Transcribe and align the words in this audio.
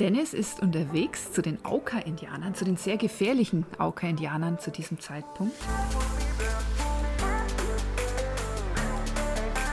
Dennis 0.00 0.32
ist 0.32 0.60
unterwegs 0.60 1.32
zu 1.32 1.42
den 1.42 1.64
Auka-Indianern, 1.64 2.54
zu 2.54 2.64
den 2.64 2.76
sehr 2.76 2.96
gefährlichen 2.96 3.66
Auka-Indianern 3.78 4.60
zu 4.60 4.70
diesem 4.70 5.00
Zeitpunkt. 5.00 5.56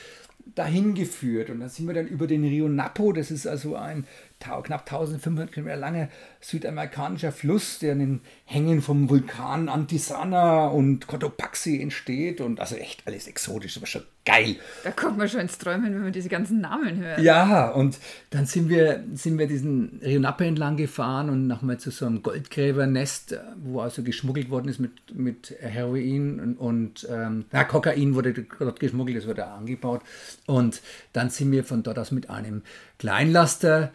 dahin 0.55 0.95
geführt. 0.95 1.51
Und 1.51 1.61
dann 1.61 1.69
sind 1.69 1.87
wir 1.87 1.95
dann 1.95 2.07
über 2.07 2.27
den 2.27 2.45
Rio 2.45 2.69
Napo, 2.69 3.13
das 3.13 3.31
ist 3.31 3.47
also 3.47 3.77
ein 3.77 4.07
knapp 4.43 4.81
1500 4.83 5.53
Kilometer 5.53 5.77
langer 5.77 6.09
südamerikanischer 6.41 7.33
Fluss, 7.33 7.79
der 7.79 7.93
in 7.93 7.99
den 7.99 8.21
Hängen 8.45 8.83
vom 8.83 9.09
Vulkan 9.09 9.69
Antisana 9.69 10.67
und 10.67 11.07
Cotopaxi 11.07 11.81
entsteht. 11.81 12.41
Und 12.41 12.61
also 12.61 12.77
echt 12.77 13.07
alles 13.07 13.27
exotisch, 13.27 13.77
aber 13.77 13.87
schon 13.87 14.03
geil. 14.25 14.57
Da 14.85 14.91
kommt 14.93 15.19
man 15.19 15.29
schon 15.29 15.41
ins 15.41 15.59
Träumen, 15.59 15.95
wenn 15.95 16.03
man 16.03 16.13
diese 16.13 16.29
ganzen 16.29 16.61
Namen 16.61 16.99
hört. 16.99 17.21
Ja, 17.21 17.71
und 17.71 17.99
dann 18.31 18.47
sind 18.47 18.69
wir, 18.69 19.05
sind 19.15 19.39
wir 19.39 19.47
diesen 19.47 20.01
Rio 20.03 20.21
Napo 20.21 20.45
entlang 20.45 20.77
gefahren 20.77 21.29
und 21.29 21.47
nochmal 21.47 21.79
zu 21.79 21.91
so 21.91 22.07
einem 22.07 22.23
Goldgräbernest, 22.23 23.39
wo 23.63 23.81
also 23.81 24.03
geschmuggelt 24.03 24.51
worden 24.51 24.69
ist 24.69 24.79
mit, 24.79 24.93
mit 25.15 25.55
Heroin 25.61 26.41
und, 26.41 26.57
und 26.57 27.09
ähm, 27.11 27.47
na, 27.51 27.65
Kokain 27.65 28.15
wurde 28.15 28.33
dort 28.33 28.81
geschmuggelt, 28.81 29.17
das 29.17 29.27
wurde 29.27 29.47
angebaut. 29.47 30.03
Und 30.47 30.83
dann 31.13 31.31
sind 31.31 31.51
wir 31.53 31.65
von 31.65 31.83
dort 31.83 31.99
aus 31.99 32.13
mit 32.13 32.31
einem 32.31 32.63
Kleinlaster 32.99 33.85
äh, 33.85 33.89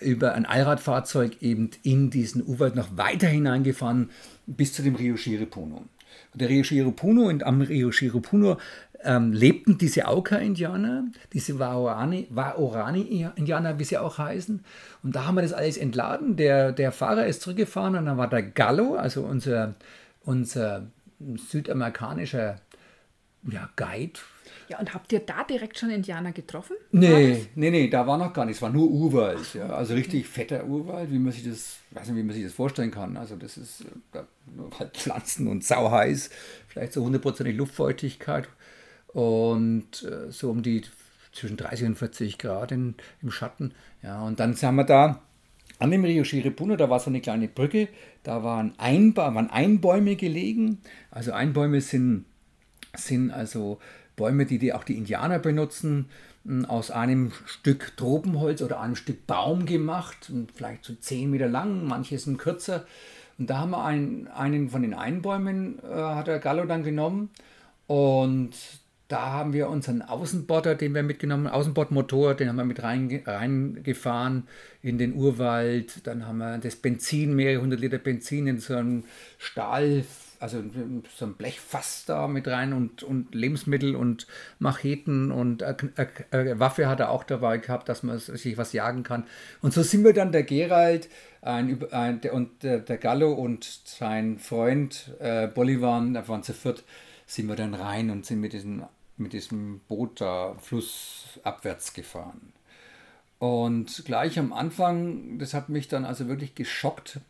über 0.00 0.34
ein 0.34 0.46
Allradfahrzeug 0.46 1.42
eben 1.42 1.70
in 1.82 2.10
diesen 2.10 2.46
Urwald 2.46 2.76
noch 2.76 2.96
weiter 2.96 3.28
hineingefahren 3.28 4.10
bis 4.46 4.72
zu 4.72 4.82
dem 4.82 4.94
Rio 4.94 5.16
Shiripuno. 5.16 5.84
Der 6.34 6.48
Rio 6.48 6.62
Shiripuno 6.62 7.28
und 7.28 7.42
am 7.42 7.62
Rio 7.62 7.90
Shiripuno 7.92 8.58
ähm, 9.04 9.32
lebten 9.32 9.78
diese 9.78 10.06
Auka-Indianer, 10.06 11.06
diese 11.32 11.58
Waorani-Indianer, 11.58 13.78
wie 13.78 13.84
sie 13.84 13.96
auch 13.98 14.18
heißen. 14.18 14.64
Und 15.02 15.16
da 15.16 15.26
haben 15.26 15.34
wir 15.34 15.42
das 15.42 15.52
alles 15.52 15.76
entladen. 15.76 16.36
Der, 16.36 16.70
der 16.72 16.92
Fahrer 16.92 17.26
ist 17.26 17.42
zurückgefahren 17.42 17.96
und 17.96 18.06
dann 18.06 18.16
war 18.18 18.28
der 18.28 18.42
Gallo, 18.42 18.94
also 18.94 19.22
unser, 19.22 19.74
unser 20.24 20.86
südamerikanischer 21.50 22.60
ja, 23.50 23.68
Guide, 23.76 24.20
ja, 24.72 24.78
und 24.78 24.94
habt 24.94 25.12
ihr 25.12 25.20
da 25.20 25.44
direkt 25.44 25.78
schon 25.78 25.90
Indianer 25.90 26.32
getroffen? 26.32 26.76
Nee, 26.92 27.46
nee, 27.54 27.70
nee, 27.70 27.88
da 27.88 28.06
war 28.06 28.16
noch 28.16 28.32
gar 28.32 28.46
nichts. 28.46 28.58
Es 28.58 28.62
war 28.62 28.70
nur 28.70 28.90
Urwald. 28.90 29.52
ja. 29.54 29.66
Also 29.66 29.92
richtig 29.94 30.26
fetter 30.26 30.64
Urwald, 30.64 31.12
wie 31.12 31.18
man 31.18 31.30
sich 31.30 31.44
das, 31.44 31.76
weiß 31.90 32.08
nicht, 32.08 32.16
wie 32.16 32.22
man 32.22 32.34
sich 32.34 32.44
das 32.44 32.54
vorstellen 32.54 32.90
kann. 32.90 33.16
Also 33.18 33.36
das 33.36 33.58
ist 33.58 33.84
halt 34.78 34.96
Pflanzen 34.96 35.46
und 35.48 35.62
sauheiß, 35.62 36.30
vielleicht 36.68 36.94
so 36.94 37.04
hundertprozentig 37.04 37.54
Luftfeuchtigkeit 37.56 38.48
und 39.08 40.02
äh, 40.04 40.30
so 40.30 40.50
um 40.50 40.62
die 40.62 40.82
zwischen 41.32 41.58
30 41.58 41.88
und 41.88 41.96
40 41.96 42.38
Grad 42.38 42.72
in, 42.72 42.94
im 43.20 43.30
Schatten. 43.30 43.74
Ja, 44.02 44.22
und 44.22 44.40
dann 44.40 44.54
sind 44.54 44.74
wir 44.74 44.84
da 44.84 45.20
an 45.78 45.90
dem 45.90 46.04
Rio 46.04 46.24
Shiripuno, 46.24 46.76
da 46.76 46.88
war 46.88 47.00
so 47.00 47.10
eine 47.10 47.20
kleine 47.20 47.48
Brücke, 47.48 47.88
da 48.22 48.42
waren, 48.42 48.72
Einba 48.78 49.34
waren 49.34 49.50
Einbäume 49.50 50.16
gelegen. 50.16 50.78
Also 51.10 51.32
Einbäume 51.32 51.82
sind, 51.82 52.24
sind 52.96 53.30
also 53.30 53.78
Bäume, 54.16 54.46
die, 54.46 54.58
die 54.58 54.72
auch 54.72 54.84
die 54.84 54.96
Indianer 54.96 55.38
benutzen, 55.38 56.08
hm, 56.44 56.64
aus 56.64 56.90
einem 56.90 57.32
Stück 57.46 57.96
Tropenholz 57.96 58.62
oder 58.62 58.80
einem 58.80 58.96
Stück 58.96 59.26
Baum 59.26 59.66
gemacht, 59.66 60.32
vielleicht 60.54 60.84
so 60.84 60.94
10 60.94 61.30
Meter 61.30 61.48
lang, 61.48 61.86
manche 61.86 62.18
sind 62.18 62.38
kürzer. 62.38 62.84
Und 63.38 63.50
da 63.50 63.58
haben 63.58 63.70
wir 63.70 63.84
einen, 63.84 64.28
einen 64.28 64.68
von 64.68 64.82
den 64.82 64.94
Einbäumen, 64.94 65.78
äh, 65.82 65.94
hat 65.94 66.26
der 66.26 66.38
Gallo 66.38 66.64
dann 66.64 66.84
genommen. 66.84 67.30
Und 67.86 68.52
da 69.08 69.32
haben 69.32 69.52
wir 69.52 69.68
unseren 69.68 70.00
Außenborder, 70.00 70.74
den 70.74 70.94
wir 70.94 71.02
mitgenommen 71.02 71.46
haben, 71.46 71.54
Außenbordmotor, 71.54 72.34
den 72.34 72.48
haben 72.48 72.56
wir 72.56 72.64
mit 72.64 72.82
reingefahren 72.82 74.44
in 74.80 74.96
den 74.96 75.14
Urwald. 75.14 76.06
Dann 76.06 76.26
haben 76.26 76.38
wir 76.38 76.56
das 76.58 76.76
Benzin, 76.76 77.34
mehrere 77.36 77.60
hundert 77.60 77.80
Liter 77.80 77.98
Benzin 77.98 78.46
in 78.46 78.58
so 78.58 78.74
einem 78.74 79.04
Stahl 79.36 80.04
also 80.42 80.62
so 81.16 81.24
ein 81.24 81.34
Blechfass 81.34 82.04
da 82.04 82.26
mit 82.26 82.48
rein 82.48 82.72
und, 82.72 83.04
und 83.04 83.32
Lebensmittel 83.32 83.94
und 83.94 84.26
Macheten 84.58 85.30
und 85.30 85.62
äh, 85.62 85.76
äh, 86.32 86.58
Waffe 86.58 86.88
hat 86.88 86.98
er 86.98 87.10
auch 87.10 87.22
dabei 87.22 87.58
gehabt, 87.58 87.88
dass 87.88 88.02
man 88.02 88.18
sich 88.18 88.58
was 88.58 88.72
jagen 88.72 89.04
kann. 89.04 89.24
Und 89.60 89.72
so 89.72 89.82
sind 89.82 90.02
wir 90.02 90.12
dann 90.12 90.32
der 90.32 90.42
Gerald 90.42 91.08
ein, 91.42 91.80
ein, 91.92 92.20
der, 92.20 92.34
und 92.34 92.64
der, 92.64 92.80
der, 92.80 92.98
Gallo 92.98 93.32
und 93.32 93.64
sein 93.84 94.40
Freund 94.40 95.12
äh, 95.20 95.46
Bolivar, 95.46 96.04
da 96.12 96.26
waren 96.26 96.42
zu 96.42 96.54
viert, 96.54 96.82
sind 97.24 97.46
wir 97.46 97.56
dann 97.56 97.74
rein 97.74 98.10
und 98.10 98.26
sind 98.26 98.40
mit 98.40 98.52
diesem, 98.52 98.84
mit 99.16 99.32
diesem 99.32 99.80
Boot 99.86 100.20
da 100.20 100.56
flussabwärts 100.60 101.94
gefahren. 101.94 102.52
Und 103.38 104.04
gleich 104.04 104.40
am 104.40 104.52
Anfang, 104.52 105.38
das 105.38 105.54
hat 105.54 105.68
mich 105.68 105.86
dann 105.86 106.04
also 106.04 106.26
wirklich 106.26 106.56
geschockt, 106.56 107.20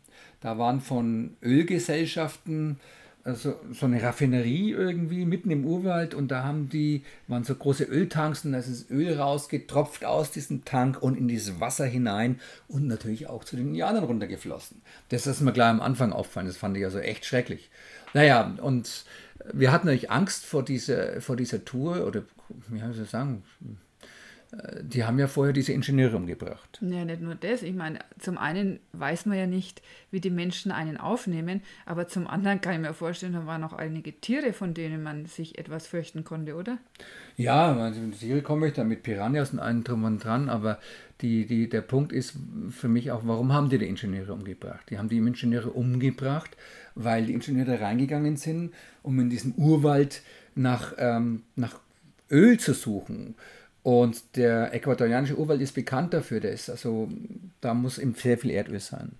da 0.41 0.57
waren 0.57 0.81
von 0.81 1.37
Ölgesellschaften 1.41 2.79
also 3.25 3.57
so 3.71 3.85
eine 3.85 4.03
Raffinerie 4.03 4.71
irgendwie 4.71 5.25
mitten 5.25 5.49
im 5.49 5.65
Urwald 5.65 6.13
und 6.13 6.29
da 6.29 6.43
haben 6.43 6.69
die, 6.69 7.03
waren 7.27 7.45
so 7.45 7.55
große 7.55 7.85
Öltanks 7.85 8.43
und 8.43 8.51
da 8.51 8.59
ist 8.59 8.69
das 8.69 8.89
Öl 8.89 9.17
rausgetropft 9.17 10.03
aus 10.03 10.31
diesem 10.31 10.65
Tank 10.65 11.01
und 11.01 11.17
in 11.17 11.29
dieses 11.29 11.59
Wasser 11.61 11.85
hinein 11.85 12.41
und 12.67 12.87
natürlich 12.87 13.27
auch 13.27 13.45
zu 13.45 13.55
den 13.55 13.67
Indianern 13.67 14.03
runtergeflossen. 14.03 14.81
Das 15.09 15.25
ist 15.25 15.39
mir 15.39 15.53
gleich 15.53 15.69
am 15.69 15.81
Anfang 15.81 16.11
auffallen, 16.11 16.47
das 16.47 16.57
fand 16.57 16.75
ich 16.75 16.83
also 16.83 16.99
echt 16.99 17.25
schrecklich. 17.25 17.69
Naja, 18.13 18.55
und 18.61 19.05
wir 19.53 19.71
hatten 19.71 19.87
natürlich 19.87 20.11
Angst 20.11 20.45
vor 20.45 20.63
dieser, 20.63 21.21
vor 21.21 21.37
dieser 21.37 21.63
Tour 21.63 22.05
oder, 22.05 22.23
wie 22.67 22.79
soll 22.79 23.03
ich 23.03 23.09
sagen, 23.09 23.43
die 24.81 25.03
haben 25.03 25.17
ja 25.17 25.27
vorher 25.27 25.53
diese 25.53 25.73
Ingenieure 25.73 26.15
umgebracht. 26.15 26.79
Ja, 26.81 27.05
nicht 27.05 27.21
nur 27.21 27.33
das. 27.33 27.63
Ich 27.63 27.73
meine, 27.73 27.99
zum 28.19 28.37
einen 28.37 28.79
weiß 28.91 29.25
man 29.25 29.37
ja 29.37 29.47
nicht, 29.47 29.81
wie 30.11 30.19
die 30.19 30.29
Menschen 30.29 30.71
einen 30.71 30.97
aufnehmen, 30.97 31.61
aber 31.85 32.07
zum 32.07 32.27
anderen 32.27 32.61
kann 32.61 32.73
ich 32.73 32.79
mir 32.79 32.93
vorstellen, 32.93 33.33
da 33.33 33.47
waren 33.47 33.63
auch 33.63 33.73
einige 33.73 34.13
Tiere, 34.13 34.53
von 34.53 34.73
denen 34.73 35.01
man 35.01 35.25
sich 35.25 35.57
etwas 35.57 35.87
fürchten 35.87 36.23
konnte, 36.23 36.55
oder? 36.55 36.77
Ja, 37.35 37.75
also 37.75 38.01
mit 38.01 38.19
Tiere 38.19 38.43
komme 38.43 38.67
ich 38.67 38.73
da 38.73 38.83
mit 38.83 39.01
Piranhas 39.01 39.53
und 39.53 39.59
allem 39.59 39.83
drum 39.83 40.03
und 40.03 40.23
dran, 40.23 40.49
aber 40.49 40.79
die, 41.21 41.47
die, 41.47 41.67
der 41.67 41.81
Punkt 41.81 42.11
ist 42.11 42.35
für 42.69 42.89
mich 42.89 43.11
auch, 43.11 43.21
warum 43.25 43.53
haben 43.53 43.69
die 43.69 43.79
die 43.79 43.87
Ingenieure 43.87 44.33
umgebracht? 44.33 44.87
Die 44.89 44.99
haben 44.99 45.09
die 45.09 45.17
Ingenieure 45.17 45.71
umgebracht, 45.71 46.55
weil 46.93 47.25
die 47.25 47.33
Ingenieure 47.33 47.81
reingegangen 47.81 48.37
sind, 48.37 48.73
um 49.01 49.19
in 49.19 49.29
diesem 49.29 49.53
Urwald 49.53 50.21
nach, 50.53 50.93
ähm, 50.97 51.43
nach 51.55 51.79
Öl 52.29 52.59
zu 52.59 52.73
suchen 52.73 53.35
Und 53.83 54.37
der 54.37 54.73
äquatorianische 54.73 55.37
Urwald 55.37 55.61
ist 55.61 55.75
bekannt 55.75 56.13
dafür, 56.13 56.39
der 56.39 56.53
ist 56.53 56.69
also, 56.69 57.09
da 57.59 57.73
muss 57.73 57.97
eben 57.97 58.15
sehr 58.15 58.37
viel 58.37 58.51
Erdöl 58.51 58.79
sein. 58.79 59.11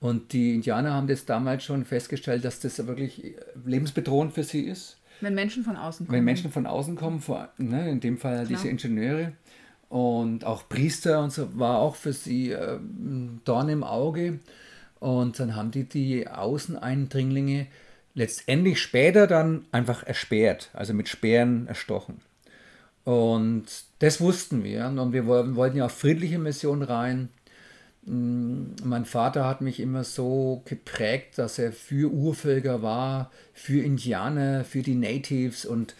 Und 0.00 0.32
die 0.32 0.54
Indianer 0.54 0.94
haben 0.94 1.06
das 1.06 1.26
damals 1.26 1.62
schon 1.62 1.84
festgestellt, 1.84 2.44
dass 2.44 2.58
das 2.58 2.84
wirklich 2.86 3.34
lebensbedrohend 3.64 4.32
für 4.32 4.42
sie 4.42 4.62
ist. 4.62 4.96
Wenn 5.20 5.34
Menschen 5.34 5.62
von 5.62 5.76
außen 5.76 6.06
kommen. 6.06 6.16
Wenn 6.16 6.24
Menschen 6.24 6.50
von 6.50 6.66
außen 6.66 6.96
kommen, 6.96 7.20
vor, 7.20 7.50
ne, 7.58 7.90
in 7.90 8.00
dem 8.00 8.18
Fall 8.18 8.46
Klar. 8.46 8.46
diese 8.46 8.68
Ingenieure 8.68 9.32
und 9.90 10.44
auch 10.44 10.68
Priester 10.68 11.22
und 11.22 11.32
so, 11.32 11.58
war 11.58 11.78
auch 11.78 11.94
für 11.94 12.14
sie 12.14 12.52
äh, 12.52 12.78
Dorn 13.44 13.68
im 13.68 13.84
Auge. 13.84 14.40
Und 14.98 15.38
dann 15.38 15.54
haben 15.54 15.70
die 15.70 15.84
die 15.84 16.28
Außeneindringlinge 16.28 17.66
letztendlich 18.14 18.80
später 18.80 19.26
dann 19.26 19.66
einfach 19.72 20.02
ersperrt, 20.02 20.70
also 20.72 20.94
mit 20.94 21.08
Speeren 21.08 21.66
erstochen. 21.66 22.20
Und 23.04 23.64
das 24.00 24.20
wussten 24.20 24.64
wir. 24.64 24.86
Und 24.86 25.12
wir 25.12 25.26
wollten 25.26 25.76
ja 25.76 25.86
auf 25.86 25.92
friedliche 25.92 26.38
Mission 26.38 26.82
rein. 26.82 27.28
Mm, 28.04 28.72
mein 28.82 29.04
Vater 29.04 29.46
hat 29.46 29.60
mich 29.60 29.78
immer 29.78 30.04
so 30.04 30.62
geprägt, 30.64 31.38
dass 31.38 31.58
er 31.58 31.72
für 31.72 32.10
Urvölker 32.10 32.82
war, 32.82 33.30
für 33.52 33.82
Indianer, 33.82 34.64
für 34.64 34.82
die 34.82 34.94
Natives 34.94 35.64
und 35.64 35.94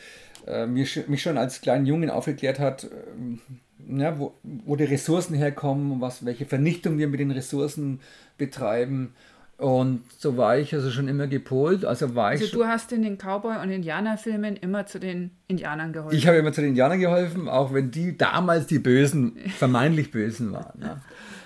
äh, 0.46 0.66
mich, 0.66 1.04
schon 1.22 1.38
als 1.38 1.60
kleinen 1.60 1.86
Jungen 1.86 2.10
aufgeklärt 2.10 2.58
hat, 2.58 2.84
äh, 2.84 4.00
ja, 4.00 4.18
wo, 4.18 4.34
wo 4.42 4.76
die 4.76 4.84
Ressourcen 4.84 5.34
herkommen, 5.34 6.00
was, 6.00 6.24
welche 6.24 6.46
Vernichtung 6.46 6.98
wir 6.98 7.08
mit 7.08 7.20
den 7.20 7.30
Ressourcen 7.30 8.00
betreiben. 8.38 9.14
Und 9.60 10.00
so 10.16 10.38
war 10.38 10.56
ich 10.56 10.74
also 10.74 10.90
schon 10.90 11.06
immer 11.06 11.26
gepolt. 11.26 11.84
Also, 11.84 12.14
war 12.14 12.28
also 12.28 12.44
ich 12.44 12.50
du 12.50 12.64
hast 12.64 12.92
in 12.92 13.02
den 13.02 13.18
Cowboy- 13.18 13.62
und 13.62 13.70
Indianerfilmen 13.70 14.56
immer 14.56 14.86
zu 14.86 14.98
den 14.98 15.32
Indianern 15.48 15.92
geholfen. 15.92 16.16
Ich 16.16 16.26
habe 16.26 16.38
immer 16.38 16.50
zu 16.50 16.62
den 16.62 16.70
Indianern 16.70 16.98
geholfen, 16.98 17.46
auch 17.46 17.74
wenn 17.74 17.90
die 17.90 18.16
damals 18.16 18.66
die 18.66 18.78
Bösen, 18.78 19.36
vermeintlich 19.58 20.12
Bösen 20.12 20.52
waren. 20.52 20.80
Ja. 20.80 21.00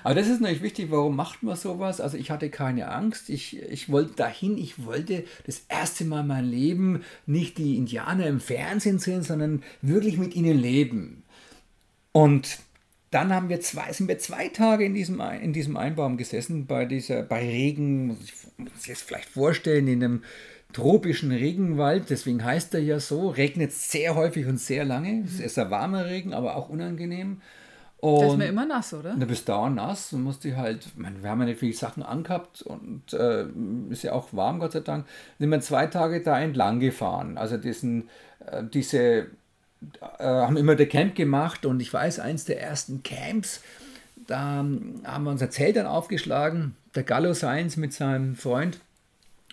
Aber 0.04 0.14
das 0.14 0.28
ist 0.28 0.40
natürlich 0.40 0.62
wichtig, 0.62 0.92
warum 0.92 1.16
macht 1.16 1.42
man 1.42 1.56
sowas? 1.56 2.00
Also 2.00 2.16
ich 2.16 2.30
hatte 2.30 2.50
keine 2.50 2.92
Angst, 2.92 3.30
ich, 3.30 3.60
ich 3.62 3.90
wollte 3.90 4.14
dahin, 4.14 4.58
ich 4.58 4.84
wollte 4.84 5.24
das 5.46 5.64
erste 5.68 6.04
Mal 6.04 6.22
mein 6.22 6.44
Leben 6.44 7.02
nicht 7.26 7.58
die 7.58 7.76
Indianer 7.76 8.26
im 8.26 8.38
Fernsehen 8.38 9.00
sehen, 9.00 9.22
sondern 9.22 9.64
wirklich 9.82 10.18
mit 10.18 10.36
ihnen 10.36 10.56
leben. 10.56 11.24
Und 12.12 12.58
dann 13.14 13.32
haben 13.32 13.48
wir 13.48 13.60
zwei, 13.60 13.92
sind 13.92 14.08
wir 14.08 14.18
zwei 14.18 14.48
Tage 14.48 14.84
in 14.84 14.92
diesem, 14.92 15.20
in 15.20 15.52
diesem 15.52 15.76
Einbaum 15.76 16.16
gesessen, 16.16 16.66
bei, 16.66 16.84
dieser, 16.84 17.22
bei 17.22 17.40
Regen, 17.40 18.08
muss 18.08 18.18
ich 18.24 18.32
muss 18.56 18.86
jetzt 18.86 19.02
vielleicht 19.02 19.28
vorstellen, 19.28 19.86
in 19.86 20.02
einem 20.02 20.22
tropischen 20.72 21.30
Regenwald, 21.30 22.10
deswegen 22.10 22.44
heißt 22.44 22.74
er 22.74 22.80
ja 22.80 22.98
so, 22.98 23.28
regnet 23.28 23.72
sehr 23.72 24.16
häufig 24.16 24.46
und 24.46 24.58
sehr 24.58 24.84
lange. 24.84 25.22
Es 25.24 25.38
ist 25.38 25.58
ein 25.58 25.70
warmer 25.70 26.06
Regen, 26.06 26.34
aber 26.34 26.56
auch 26.56 26.68
unangenehm. 26.68 27.40
Und 27.98 28.20
da 28.20 28.26
ist 28.26 28.36
mir 28.36 28.46
immer 28.48 28.66
nass, 28.66 28.92
oder? 28.92 29.14
Du 29.14 29.26
bist 29.26 29.48
dauernd 29.48 29.76
nass 29.76 30.12
und 30.12 30.24
musst 30.24 30.42
die 30.42 30.56
halt, 30.56 30.88
man, 30.98 31.22
wir 31.22 31.30
haben 31.30 31.40
ja 31.40 31.46
nicht 31.46 31.60
viele 31.60 31.72
Sachen 31.72 32.02
angehabt 32.02 32.62
und 32.62 33.12
äh, 33.12 33.46
ist 33.90 34.02
ja 34.02 34.12
auch 34.12 34.32
warm, 34.32 34.58
Gott 34.58 34.72
sei 34.72 34.80
Dank. 34.80 35.06
Sind 35.38 35.50
wir 35.50 35.60
zwei 35.60 35.86
Tage 35.86 36.20
da 36.20 36.40
entlang 36.40 36.80
gefahren. 36.80 37.38
Also 37.38 37.56
diesen, 37.56 38.08
äh, 38.44 38.64
diese, 38.64 39.28
haben 40.18 40.56
immer 40.56 40.74
der 40.74 40.88
Camp 40.88 41.14
gemacht 41.14 41.66
und 41.66 41.80
ich 41.80 41.92
weiß, 41.92 42.20
eins 42.20 42.44
der 42.44 42.60
ersten 42.60 43.02
Camps, 43.02 43.60
da 44.26 44.40
haben 44.40 45.24
wir 45.24 45.30
unser 45.30 45.50
Zelt 45.50 45.76
dann 45.76 45.86
aufgeschlagen, 45.86 46.76
der 46.94 47.02
Gallo 47.02 47.34
Seins 47.34 47.76
mit 47.76 47.92
seinem 47.92 48.36
Freund 48.36 48.80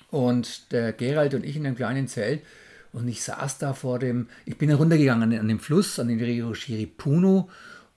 und 0.09 0.71
der 0.71 0.93
Gerald 0.93 1.33
und 1.33 1.45
ich 1.45 1.55
in 1.55 1.65
einem 1.65 1.75
kleinen 1.75 2.07
Zelt. 2.07 2.41
Und 2.93 3.07
ich 3.07 3.23
saß 3.23 3.57
da 3.57 3.73
vor 3.73 3.99
dem, 3.99 4.27
ich 4.45 4.57
bin 4.57 4.69
heruntergegangen 4.69 5.37
an 5.39 5.47
dem 5.47 5.59
Fluss, 5.59 5.97
an 5.97 6.09
den 6.09 6.19
Rio 6.19 6.53
Shiripuno 6.53 7.49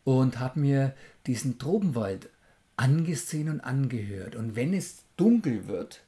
und 0.05 0.39
habe 0.39 0.61
mir 0.61 0.95
diesen 1.27 1.59
Tropenwald 1.59 2.29
angesehen 2.77 3.49
und 3.49 3.61
angehört. 3.61 4.37
Und 4.37 4.55
wenn 4.55 4.73
es 4.73 5.03
dunkel 5.17 5.67
wird, 5.67 6.03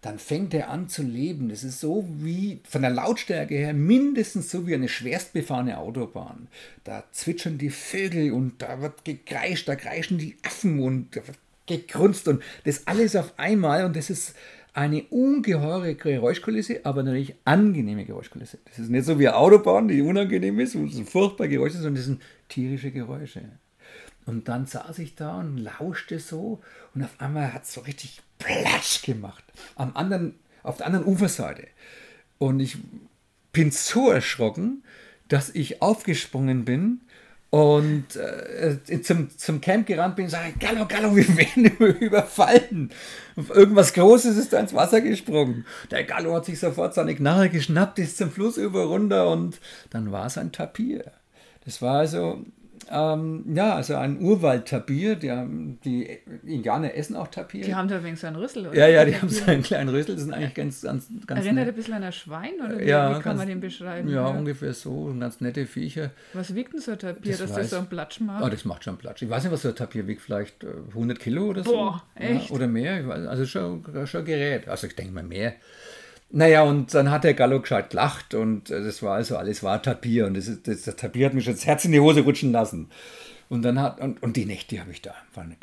dann 0.00 0.18
fängt 0.18 0.54
er 0.54 0.70
an 0.70 0.88
zu 0.88 1.02
leben. 1.02 1.48
Das 1.48 1.64
ist 1.64 1.80
so 1.80 2.06
wie 2.08 2.60
von 2.68 2.82
der 2.82 2.90
Lautstärke 2.90 3.54
her 3.54 3.74
mindestens 3.74 4.50
so 4.50 4.66
wie 4.66 4.74
eine 4.74 4.88
schwerst 4.88 5.32
befahrene 5.32 5.78
Autobahn. 5.78 6.48
Da 6.84 7.04
zwitschern 7.10 7.58
die 7.58 7.70
Vögel 7.70 8.32
und 8.32 8.62
da 8.62 8.80
wird 8.80 9.04
gekreischt, 9.04 9.68
da 9.68 9.76
kreischen 9.76 10.18
die 10.18 10.36
Affen 10.44 10.80
und 10.80 11.16
da 11.16 11.26
wird 11.26 11.38
gegrunzt 11.66 12.28
und 12.28 12.42
das 12.64 12.86
alles 12.86 13.16
auf 13.16 13.38
einmal 13.38 13.84
und 13.84 13.96
das 13.96 14.08
ist 14.08 14.34
eine 14.72 15.02
ungeheure 15.10 15.94
Geräuschkulisse, 15.96 16.80
aber 16.84 17.02
natürlich 17.02 17.34
angenehme 17.44 18.04
Geräuschkulisse. 18.04 18.58
Das 18.64 18.78
ist 18.78 18.90
nicht 18.90 19.04
so 19.04 19.18
wie 19.18 19.26
eine 19.26 19.36
Autobahn, 19.36 19.88
die 19.88 20.00
unangenehm 20.00 20.60
ist, 20.60 20.78
wo 20.78 20.84
es 20.84 20.96
ein 20.96 21.04
furchtbar 21.04 21.48
Geräusch 21.48 21.72
ist, 21.72 21.78
sondern 21.78 21.96
das 21.96 22.04
sind 22.04 22.22
tierische 22.48 22.92
Geräusche. 22.92 23.42
Und 24.28 24.46
dann 24.48 24.66
saß 24.66 24.98
ich 24.98 25.14
da 25.14 25.38
und 25.38 25.56
lauschte 25.56 26.18
so 26.18 26.60
und 26.94 27.02
auf 27.02 27.18
einmal 27.18 27.54
hat 27.54 27.64
es 27.64 27.72
so 27.72 27.80
richtig 27.80 28.20
Platsch 28.38 29.00
gemacht. 29.02 29.42
Am 29.74 29.96
anderen, 29.96 30.34
auf 30.62 30.76
der 30.76 30.86
anderen 30.86 31.06
Uferseite. 31.06 31.66
Und 32.36 32.60
ich 32.60 32.76
bin 33.52 33.70
so 33.70 34.10
erschrocken, 34.10 34.84
dass 35.28 35.48
ich 35.48 35.80
aufgesprungen 35.80 36.66
bin 36.66 37.00
und 37.48 38.16
äh, 38.16 39.00
zum, 39.00 39.30
zum 39.34 39.62
Camp 39.62 39.86
gerannt 39.86 40.16
bin 40.16 40.26
und 40.26 40.30
sage, 40.30 40.52
Gallo, 40.60 40.84
Gallo, 40.86 41.16
wir 41.16 41.26
werden 41.34 41.64
überfallen. 42.00 42.90
Irgendwas 43.34 43.94
Großes 43.94 44.36
ist 44.36 44.52
da 44.52 44.60
ins 44.60 44.74
Wasser 44.74 45.00
gesprungen. 45.00 45.64
Der 45.90 46.04
Gallo 46.04 46.34
hat 46.34 46.44
sich 46.44 46.60
sofort 46.60 46.92
seine 46.92 47.14
Knarre 47.14 47.48
geschnappt, 47.48 47.98
ist 47.98 48.18
zum 48.18 48.30
Fluss 48.30 48.58
über 48.58 48.84
runter 48.84 49.30
und 49.30 49.58
dann 49.88 50.12
war 50.12 50.26
es 50.26 50.36
ein 50.36 50.52
Tapir. 50.52 51.12
Das 51.64 51.80
war 51.80 52.00
also 52.00 52.44
ähm, 52.90 53.44
ja, 53.54 53.74
also 53.74 53.96
ein 53.96 54.20
Urwald-Tapir. 54.20 55.16
Die, 55.16 55.78
die 55.84 56.18
Indianer 56.46 56.94
essen 56.94 57.16
auch 57.16 57.28
Tapir. 57.28 57.64
Die 57.64 57.74
haben 57.74 57.88
da 57.88 57.98
übrigens 57.98 58.20
so 58.20 58.26
einen 58.26 58.36
Rüssel, 58.36 58.66
oder? 58.66 58.76
Ja, 58.76 58.88
ja, 58.88 59.04
die 59.04 59.16
haben 59.16 59.28
so 59.28 59.44
einen 59.44 59.62
kleinen 59.62 59.88
Rüssel. 59.88 60.14
Das 60.14 60.24
sind 60.24 60.32
eigentlich 60.32 60.54
ganz, 60.54 60.82
ganz, 60.82 61.08
ganz 61.26 61.40
Erinnert 61.40 61.66
nett. 61.66 61.74
ein 61.74 61.76
bisschen 61.76 61.94
an 61.94 62.02
ein 62.04 62.12
Schwein, 62.12 62.54
oder 62.64 62.78
wie, 62.78 62.84
ja, 62.84 63.10
wie 63.10 63.14
kann 63.14 63.22
ganz, 63.22 63.38
man 63.38 63.48
den 63.48 63.60
beschreiben? 63.60 64.08
Ja, 64.08 64.14
ja, 64.14 64.26
ungefähr 64.28 64.72
so. 64.72 65.14
Ganz 65.18 65.40
nette 65.40 65.66
Viecher. 65.66 66.10
Was 66.32 66.54
wiegt 66.54 66.72
denn 66.72 66.80
so 66.80 66.92
ein 66.92 66.98
Tapir, 66.98 67.32
das 67.32 67.40
dass 67.40 67.50
weiß, 67.50 67.56
das 67.56 67.70
so 67.70 67.76
einen 67.76 67.86
Platsch 67.88 68.20
macht? 68.20 68.44
Oh, 68.44 68.48
das 68.48 68.64
macht 68.64 68.84
schon 68.84 68.96
Platsch. 68.96 69.22
Ich 69.22 69.30
weiß 69.30 69.44
nicht, 69.44 69.52
was 69.52 69.62
so 69.62 69.68
ein 69.68 69.76
Tapir 69.76 70.06
wiegt. 70.06 70.22
Vielleicht 70.22 70.64
100 70.64 71.18
äh, 71.18 71.20
Kilo 71.20 71.46
oder 71.46 71.64
so. 71.64 71.72
Boah, 71.72 72.02
echt? 72.14 72.50
Ja, 72.50 72.56
oder 72.56 72.66
mehr. 72.66 73.04
Also 73.28 73.46
schon, 73.46 73.84
schon 74.06 74.24
Gerät. 74.24 74.68
Also 74.68 74.86
ich 74.86 74.96
denke 74.96 75.12
mal 75.12 75.24
mehr. 75.24 75.54
Naja, 76.30 76.62
und 76.62 76.92
dann 76.92 77.10
hat 77.10 77.24
der 77.24 77.34
Gallo 77.34 77.60
gescheit 77.60 77.90
gelacht 77.90 78.34
und 78.34 78.70
äh, 78.70 78.82
das 78.82 79.02
war 79.02 79.14
also 79.14 79.36
alles 79.36 79.62
war 79.62 79.82
Tapir 79.82 80.26
und 80.26 80.36
das, 80.36 80.50
das, 80.62 80.82
das 80.82 80.96
Tapir 80.96 81.26
hat 81.26 81.34
mich 81.34 81.44
schon 81.44 81.54
das 81.54 81.66
Herz 81.66 81.84
in 81.84 81.92
die 81.92 82.00
Hose 82.00 82.20
rutschen 82.20 82.52
lassen. 82.52 82.90
Und 83.48 83.62
dann 83.62 83.80
hat, 83.80 83.98
und, 84.00 84.22
und 84.22 84.36
die 84.36 84.44
Nächte 84.44 84.78
habe 84.78 84.90
ich 84.90 85.00
da 85.00 85.14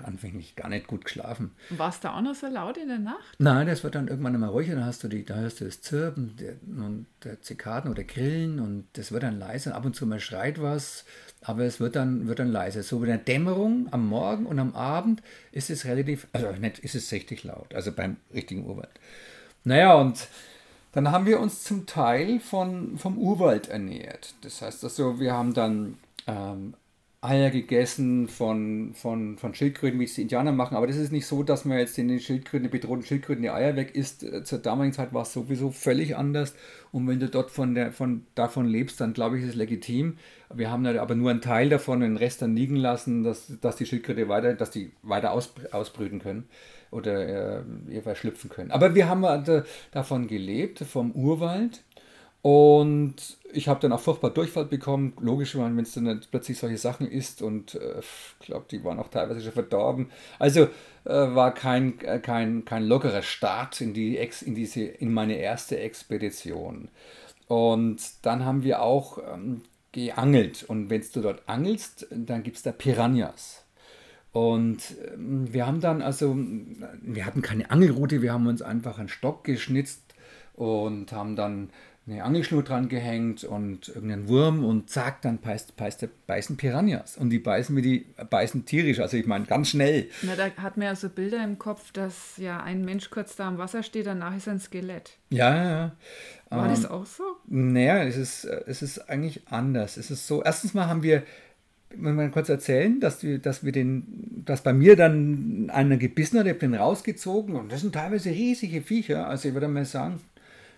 anfänglich 0.03 0.55
gar 0.55 0.69
nicht 0.69 0.87
gut 0.87 1.05
geschlafen. 1.05 1.51
War 1.69 1.89
es 1.89 1.99
da 1.99 2.15
auch 2.15 2.21
noch 2.21 2.33
so 2.33 2.47
laut 2.47 2.77
in 2.77 2.87
der 2.87 2.97
Nacht? 2.97 3.35
Nein, 3.37 3.67
das 3.67 3.83
wird 3.83 3.93
dann 3.93 4.07
irgendwann 4.07 4.33
immer 4.33 4.47
ruhiger, 4.47 4.73
dann 4.73 4.85
hast 4.85 5.03
du 5.03 5.07
die, 5.07 5.23
da 5.23 5.35
hörst 5.35 5.61
du 5.61 5.65
das 5.65 5.81
Zirpen 5.81 6.35
der, 6.37 6.53
und 6.65 7.05
der 7.23 7.41
Zikaden 7.41 7.91
oder 7.91 8.03
Grillen 8.03 8.59
und 8.59 8.87
das 8.93 9.11
wird 9.11 9.21
dann 9.21 9.37
leise. 9.37 9.75
Ab 9.75 9.85
und 9.85 9.95
zu 9.95 10.07
mal 10.07 10.19
schreit 10.19 10.59
was, 10.59 11.05
aber 11.41 11.63
es 11.63 11.79
wird 11.79 11.95
dann, 11.95 12.27
wird 12.27 12.39
dann 12.39 12.51
leise. 12.51 12.81
So 12.81 12.97
in 13.03 13.05
der 13.05 13.17
Dämmerung 13.19 13.87
am 13.91 14.07
Morgen 14.07 14.47
und 14.47 14.57
am 14.57 14.73
Abend 14.73 15.21
ist 15.51 15.69
es 15.69 15.85
relativ, 15.85 16.25
also 16.33 16.51
nicht, 16.53 16.79
ist 16.79 16.95
es 16.95 17.11
richtig 17.11 17.43
laut, 17.43 17.75
also 17.75 17.91
beim 17.91 18.17
richtigen 18.33 18.65
Urwald. 18.65 18.99
Naja, 19.63 19.93
und 19.93 20.27
dann 20.95 21.11
haben 21.11 21.25
wir 21.25 21.41
uns 21.41 21.63
zum 21.63 21.85
Teil 21.85 22.39
von, 22.39 22.97
vom 22.97 23.17
Urwald 23.17 23.67
ernährt. 23.67 24.33
Das 24.41 24.61
heißt 24.61 24.81
also, 24.85 25.19
wir 25.19 25.33
haben 25.33 25.53
dann 25.53 25.97
ähm, 26.25 26.73
Eier 27.25 27.49
gegessen 27.49 28.27
von, 28.27 28.93
von, 28.93 29.37
von 29.37 29.53
Schildkröten, 29.53 29.99
wie 29.99 30.05
es 30.05 30.15
die 30.15 30.21
Indianer 30.21 30.51
machen. 30.51 30.77
Aber 30.77 30.87
das 30.87 30.95
ist 30.95 31.11
nicht 31.11 31.25
so, 31.25 31.43
dass 31.43 31.65
man 31.65 31.77
jetzt 31.77 31.97
den 31.97 32.19
Schildkröten, 32.19 32.63
den 32.67 32.71
bedrohten 32.71 33.03
Schildkröten 33.03 33.41
die 33.41 33.49
Eier 33.49 33.75
weg 33.75 33.95
isst. 33.95 34.23
Äh, 34.23 34.43
zur 34.43 34.59
damaligen 34.59 34.93
Zeit 34.93 35.13
war 35.13 35.23
es 35.23 35.33
sowieso 35.33 35.71
völlig 35.71 36.15
anders. 36.15 36.55
Und 36.91 37.07
wenn 37.07 37.19
du 37.19 37.27
dort 37.27 37.51
von 37.51 37.75
der, 37.75 37.91
von, 37.91 38.25
davon 38.35 38.67
lebst, 38.67 39.01
dann 39.01 39.13
glaube 39.13 39.37
ich, 39.37 39.43
ist 39.43 39.49
es 39.49 39.55
legitim. 39.55 40.17
Wir 40.53 40.71
haben 40.71 40.85
aber 40.85 41.15
nur 41.15 41.31
einen 41.31 41.41
Teil 41.41 41.69
davon, 41.69 41.99
den 41.99 42.17
Rest 42.17 42.41
dann 42.41 42.55
liegen 42.55 42.75
lassen, 42.75 43.23
dass, 43.23 43.51
dass 43.59 43.75
die 43.75 43.85
Schildkröte 43.85 44.29
weiter, 44.29 44.53
dass 44.53 44.71
die 44.71 44.91
weiter 45.01 45.31
aus, 45.31 45.53
ausbrüten 45.71 46.19
können 46.19 46.45
oder 46.91 47.59
äh, 47.59 48.15
schlüpfen 48.15 48.49
können. 48.49 48.71
Aber 48.71 48.95
wir 48.95 49.09
haben 49.09 49.23
äh, 49.23 49.63
davon 49.91 50.27
gelebt, 50.27 50.79
vom 50.79 51.11
Urwald. 51.11 51.83
Und 52.45 53.15
ich 53.53 53.67
habe 53.67 53.79
dann 53.79 53.91
auch 53.91 53.99
furchtbar 53.99 54.29
Durchfall 54.29 54.65
bekommen. 54.65 55.13
Logisch, 55.19 55.57
wenn 55.57 55.79
es 55.79 55.93
dann 55.93 56.21
plötzlich 56.29 56.59
solche 56.59 56.77
Sachen 56.77 57.09
isst 57.09 57.41
und 57.41 57.73
ich 57.73 57.81
äh, 57.81 58.45
glaube, 58.45 58.67
die 58.69 58.83
waren 58.83 58.99
auch 58.99 59.07
teilweise 59.07 59.41
schon 59.41 59.51
verdorben. 59.51 60.11
Also 60.37 60.65
äh, 61.05 61.09
war 61.09 61.55
kein, 61.55 61.99
äh, 62.01 62.19
kein, 62.19 62.63
kein 62.63 62.85
lockerer 62.85 63.23
Start 63.23 63.81
in, 63.81 63.95
die 63.95 64.19
Ex, 64.19 64.43
in, 64.43 64.53
diese, 64.53 64.83
in 64.83 65.11
meine 65.11 65.37
erste 65.37 65.79
Expedition. 65.79 66.89
Und 67.47 67.99
dann 68.21 68.45
haben 68.45 68.61
wir 68.61 68.83
auch 68.83 69.17
ähm, 69.17 69.63
geangelt. 69.91 70.65
Und 70.67 70.91
wenn 70.91 71.03
du 71.13 71.21
dort 71.21 71.49
angelst, 71.49 72.05
dann 72.11 72.43
gibt 72.43 72.57
es 72.57 72.61
da 72.61 72.71
Piranhas. 72.71 73.65
Und 74.33 74.83
ähm, 75.15 75.51
wir 75.51 75.65
haben 75.65 75.81
dann 75.81 76.03
also, 76.03 76.37
wir 77.01 77.25
hatten 77.25 77.41
keine 77.41 77.71
Angelroute, 77.71 78.21
wir 78.21 78.33
haben 78.33 78.45
uns 78.45 78.61
einfach 78.61 78.99
einen 78.99 79.09
Stock 79.09 79.43
geschnitzt 79.45 80.13
und 80.53 81.11
haben 81.11 81.35
dann 81.35 81.71
eine 82.07 82.23
Angelschnur 82.23 82.61
dran 82.61 82.87
gehängt 82.87 83.43
und 83.43 83.87
irgendein 83.87 84.27
Wurm 84.27 84.63
und 84.63 84.91
zack, 84.91 85.23
dann 85.23 85.39
beißt, 85.39 85.75
beißt, 85.75 86.07
beißen 86.27 86.55
Piranhas. 86.55 87.17
Und 87.17 87.31
die 87.31 87.39
beißen 87.39 87.75
wie 87.75 87.81
die 87.81 88.05
beißen 88.29 88.65
tierisch, 88.65 88.99
also 88.99 89.17
ich 89.17 89.25
meine 89.25 89.45
ganz 89.45 89.69
schnell. 89.69 90.09
Na, 90.21 90.35
da 90.35 90.51
hat 90.61 90.77
man 90.77 90.85
ja 90.85 90.95
so 90.95 91.09
Bilder 91.09 91.43
im 91.43 91.57
Kopf, 91.57 91.91
dass 91.93 92.37
ja 92.37 92.61
ein 92.61 92.85
Mensch 92.85 93.09
kurz 93.09 93.35
da 93.35 93.47
am 93.47 93.57
Wasser 93.57 93.81
steht, 93.81 94.05
danach 94.05 94.37
ist 94.37 94.45
er 94.45 94.53
ein 94.53 94.59
Skelett. 94.59 95.17
Ja, 95.31 95.55
ja, 95.55 95.69
ja. 95.69 95.91
War 96.49 96.65
ähm, 96.65 96.69
das 96.69 96.85
auch 96.85 97.07
so? 97.07 97.23
Naja, 97.47 98.03
es 98.03 98.17
ist, 98.17 98.45
es 98.45 98.83
ist 98.83 99.09
eigentlich 99.09 99.41
anders. 99.47 99.97
Es 99.97 100.11
ist 100.11 100.27
so, 100.27 100.43
erstens 100.43 100.75
mal 100.75 100.87
haben 100.87 101.01
wir, 101.01 101.23
muss 101.95 102.13
man 102.13 102.31
kurz 102.31 102.49
erzählen, 102.49 102.99
dass 102.99 103.23
wir, 103.23 103.39
dass 103.39 103.63
wir 103.63 103.71
den, 103.71 104.43
dass 104.45 104.61
bei 104.61 104.73
mir 104.73 104.95
dann 104.95 105.71
einer 105.73 105.97
gebissen 105.97 106.37
hat, 106.37 106.45
ich 106.45 106.51
habe 106.51 106.59
den 106.59 106.75
rausgezogen 106.75 107.55
und 107.55 107.71
das 107.71 107.81
sind 107.81 107.95
teilweise 107.95 108.29
riesige 108.29 108.81
Viecher. 108.81 109.27
Also 109.27 109.47
ich 109.47 109.55
würde 109.55 109.67
mal 109.67 109.85
sagen, 109.85 110.19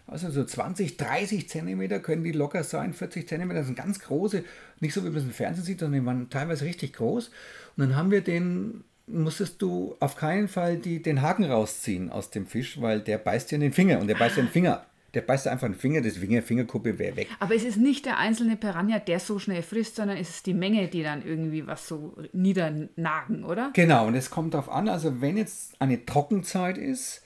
also 0.08 0.32
so 0.32 0.44
20, 0.44 0.96
30 0.98 1.50
Zentimeter 1.50 2.00
können 2.00 2.24
die 2.24 2.32
locker 2.32 2.64
sein, 2.64 2.94
40 2.94 3.28
Zentimeter, 3.28 3.60
das 3.60 3.68
sind 3.68 3.78
ganz 3.78 4.00
große, 4.00 4.44
nicht 4.80 4.94
so 4.94 5.04
wie 5.04 5.10
man 5.10 5.18
es 5.18 5.24
im 5.24 5.32
Fernsehen 5.32 5.66
sieht, 5.66 5.80
sondern 5.80 6.02
die 6.02 6.06
waren 6.06 6.30
teilweise 6.30 6.66
richtig 6.66 6.94
groß. 6.94 7.28
Und 7.76 7.90
dann 7.90 7.96
haben 7.96 8.10
wir 8.10 8.22
den, 8.22 8.86
musstest 9.06 9.62
du 9.62 9.96
auf 10.00 10.16
keinen 10.16 10.48
Fall 10.48 10.78
die, 10.78 11.02
den 11.02 11.22
Haken 11.22 11.44
rausziehen 11.44 12.10
aus 12.10 12.30
dem 12.30 12.48
Fisch, 12.48 12.82
weil 12.82 13.02
der 13.02 13.18
beißt 13.18 13.52
dir 13.52 13.56
in 13.56 13.62
den 13.62 13.74
Finger 13.74 14.00
und 14.00 14.08
der 14.08 14.16
beißt 14.16 14.38
dir 14.38 14.44
den 14.44 14.50
Finger. 14.50 14.86
Der 15.14 15.22
beißt 15.22 15.46
dir 15.46 15.52
einfach 15.52 15.68
den 15.68 15.76
Finger, 15.76 16.02
das 16.02 16.18
Finger, 16.18 16.42
Fingerkuppe 16.42 17.00
wäre 17.00 17.16
weg. 17.16 17.28
Aber 17.40 17.56
es 17.56 17.64
ist 17.64 17.78
nicht 17.78 18.06
der 18.06 18.18
einzelne 18.18 18.56
Piranha, 18.56 19.00
der 19.00 19.20
so 19.20 19.40
schnell 19.40 19.64
frisst, 19.64 19.96
sondern 19.96 20.18
es 20.18 20.30
ist 20.30 20.46
die 20.46 20.54
Menge, 20.54 20.90
die 20.90 21.02
dann 21.02 21.26
irgendwie 21.26 21.66
was 21.66 21.88
so 21.88 22.16
niedernagen, 22.34 23.44
oder? 23.44 23.72
Genau, 23.74 24.08
und 24.08 24.16
es 24.16 24.30
kommt 24.30 24.54
darauf 24.54 24.70
an, 24.70 24.88
also 24.88 25.22
wenn 25.22 25.38
jetzt 25.38 25.82
eine 25.82 26.06
Trockenzeit 26.06 26.78
ist, 26.78 27.24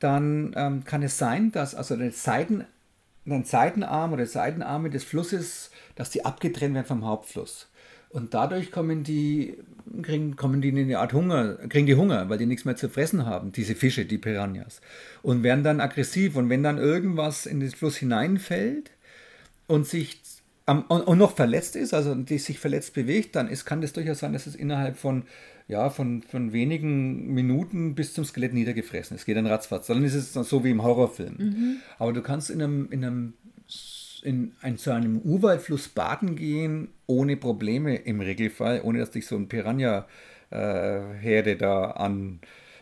dann 0.00 0.52
ähm, 0.56 0.84
kann 0.84 1.02
es 1.02 1.18
sein, 1.18 1.52
dass 1.52 1.74
also 1.74 1.94
der 1.94 2.10
Seiten, 2.10 2.64
Seitenarm 3.44 4.12
oder 4.12 4.26
Seitenarme 4.26 4.90
des 4.90 5.04
Flusses, 5.04 5.70
dass 5.94 6.10
die 6.10 6.24
abgetrennt 6.24 6.74
werden 6.74 6.86
vom 6.86 7.06
Hauptfluss. 7.06 7.68
Und 8.08 8.34
dadurch 8.34 8.72
kommen 8.72 9.04
die, 9.04 9.56
kriegen, 10.02 10.34
kommen 10.34 10.60
die 10.60 10.70
in 10.70 10.78
eine 10.78 10.98
Art 10.98 11.12
Hunger, 11.12 11.54
kriegen 11.68 11.86
die 11.86 11.94
Hunger, 11.94 12.28
weil 12.28 12.38
die 12.38 12.46
nichts 12.46 12.64
mehr 12.64 12.74
zu 12.74 12.88
fressen 12.88 13.24
haben, 13.24 13.52
diese 13.52 13.76
Fische, 13.76 14.04
die 14.04 14.18
Piranhas. 14.18 14.80
Und 15.22 15.44
werden 15.44 15.62
dann 15.62 15.80
aggressiv. 15.80 16.34
Und 16.34 16.48
wenn 16.48 16.64
dann 16.64 16.78
irgendwas 16.78 17.46
in 17.46 17.60
den 17.60 17.70
Fluss 17.70 17.96
hineinfällt 17.96 18.90
und 19.68 19.86
sich 19.86 20.20
am, 20.66 20.82
und, 20.82 21.18
noch 21.18 21.36
verletzt 21.36 21.76
ist, 21.76 21.94
also 21.94 22.14
die 22.16 22.38
sich 22.38 22.58
verletzt 22.58 22.94
bewegt, 22.94 23.36
dann 23.36 23.48
ist, 23.48 23.64
kann 23.64 23.80
das 23.80 23.92
durchaus 23.92 24.20
sein, 24.20 24.32
dass 24.32 24.46
es 24.46 24.56
innerhalb 24.56 24.96
von 24.96 25.24
ja, 25.70 25.88
von, 25.88 26.22
von 26.22 26.52
wenigen 26.52 27.32
Minuten 27.32 27.94
bis 27.94 28.12
zum 28.12 28.24
Skelett 28.24 28.52
niedergefressen. 28.52 29.16
Es 29.16 29.24
geht 29.24 29.36
dann 29.36 29.46
ratzfatz. 29.46 29.86
Dann 29.86 30.02
ist 30.02 30.14
es 30.14 30.32
so 30.32 30.64
wie 30.64 30.70
im 30.70 30.82
Horrorfilm. 30.82 31.36
Mhm. 31.38 31.76
Aber 31.98 32.12
du 32.12 32.22
kannst 32.22 32.50
in 32.50 32.60
einem, 32.60 32.88
in 32.90 33.04
einem 33.04 33.34
in 34.22 34.52
ein, 34.60 34.78
zu 34.78 34.92
einem 34.92 35.18
Urwaldfluss 35.18 35.86
baden 35.88 36.34
gehen, 36.34 36.88
ohne 37.06 37.36
Probleme 37.36 37.94
im 37.94 38.20
Regelfall, 38.20 38.80
ohne 38.82 38.98
dass 38.98 39.12
dich 39.12 39.28
so 39.28 39.36
ein 39.36 39.46
Piranha-Herde 39.48 41.50
äh, 41.52 41.56
da 41.56 41.92
an, 41.92 42.40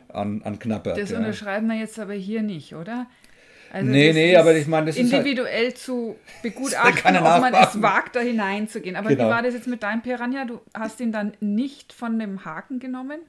an, 0.08 0.40
anknabbert. 0.42 0.96
Das 0.96 1.10
ja. 1.10 1.18
unterschreiben 1.18 1.68
wir 1.68 1.76
jetzt 1.76 2.00
aber 2.00 2.14
hier 2.14 2.42
nicht, 2.42 2.74
oder? 2.74 3.06
Also 3.70 3.90
nee, 3.90 4.12
nee, 4.12 4.36
aber 4.36 4.56
ich 4.56 4.66
meine, 4.66 4.86
das 4.86 4.96
individuell 4.96 5.64
ist 5.64 5.74
halt 5.74 5.78
zu 5.78 6.16
begutachten, 6.42 7.16
ob 7.16 7.22
man 7.22 7.54
es 7.54 7.82
wagt, 7.82 8.16
da 8.16 8.20
hineinzugehen. 8.20 8.96
Aber 8.96 9.10
genau. 9.10 9.26
wie 9.26 9.30
war 9.30 9.42
das 9.42 9.54
jetzt 9.54 9.66
mit 9.66 9.82
deinem 9.82 10.02
Piranha? 10.02 10.44
Du 10.44 10.60
hast 10.74 11.00
ihn 11.00 11.12
dann 11.12 11.32
nicht 11.40 11.92
von 11.92 12.18
dem 12.18 12.44
Haken 12.44 12.80
genommen? 12.80 13.20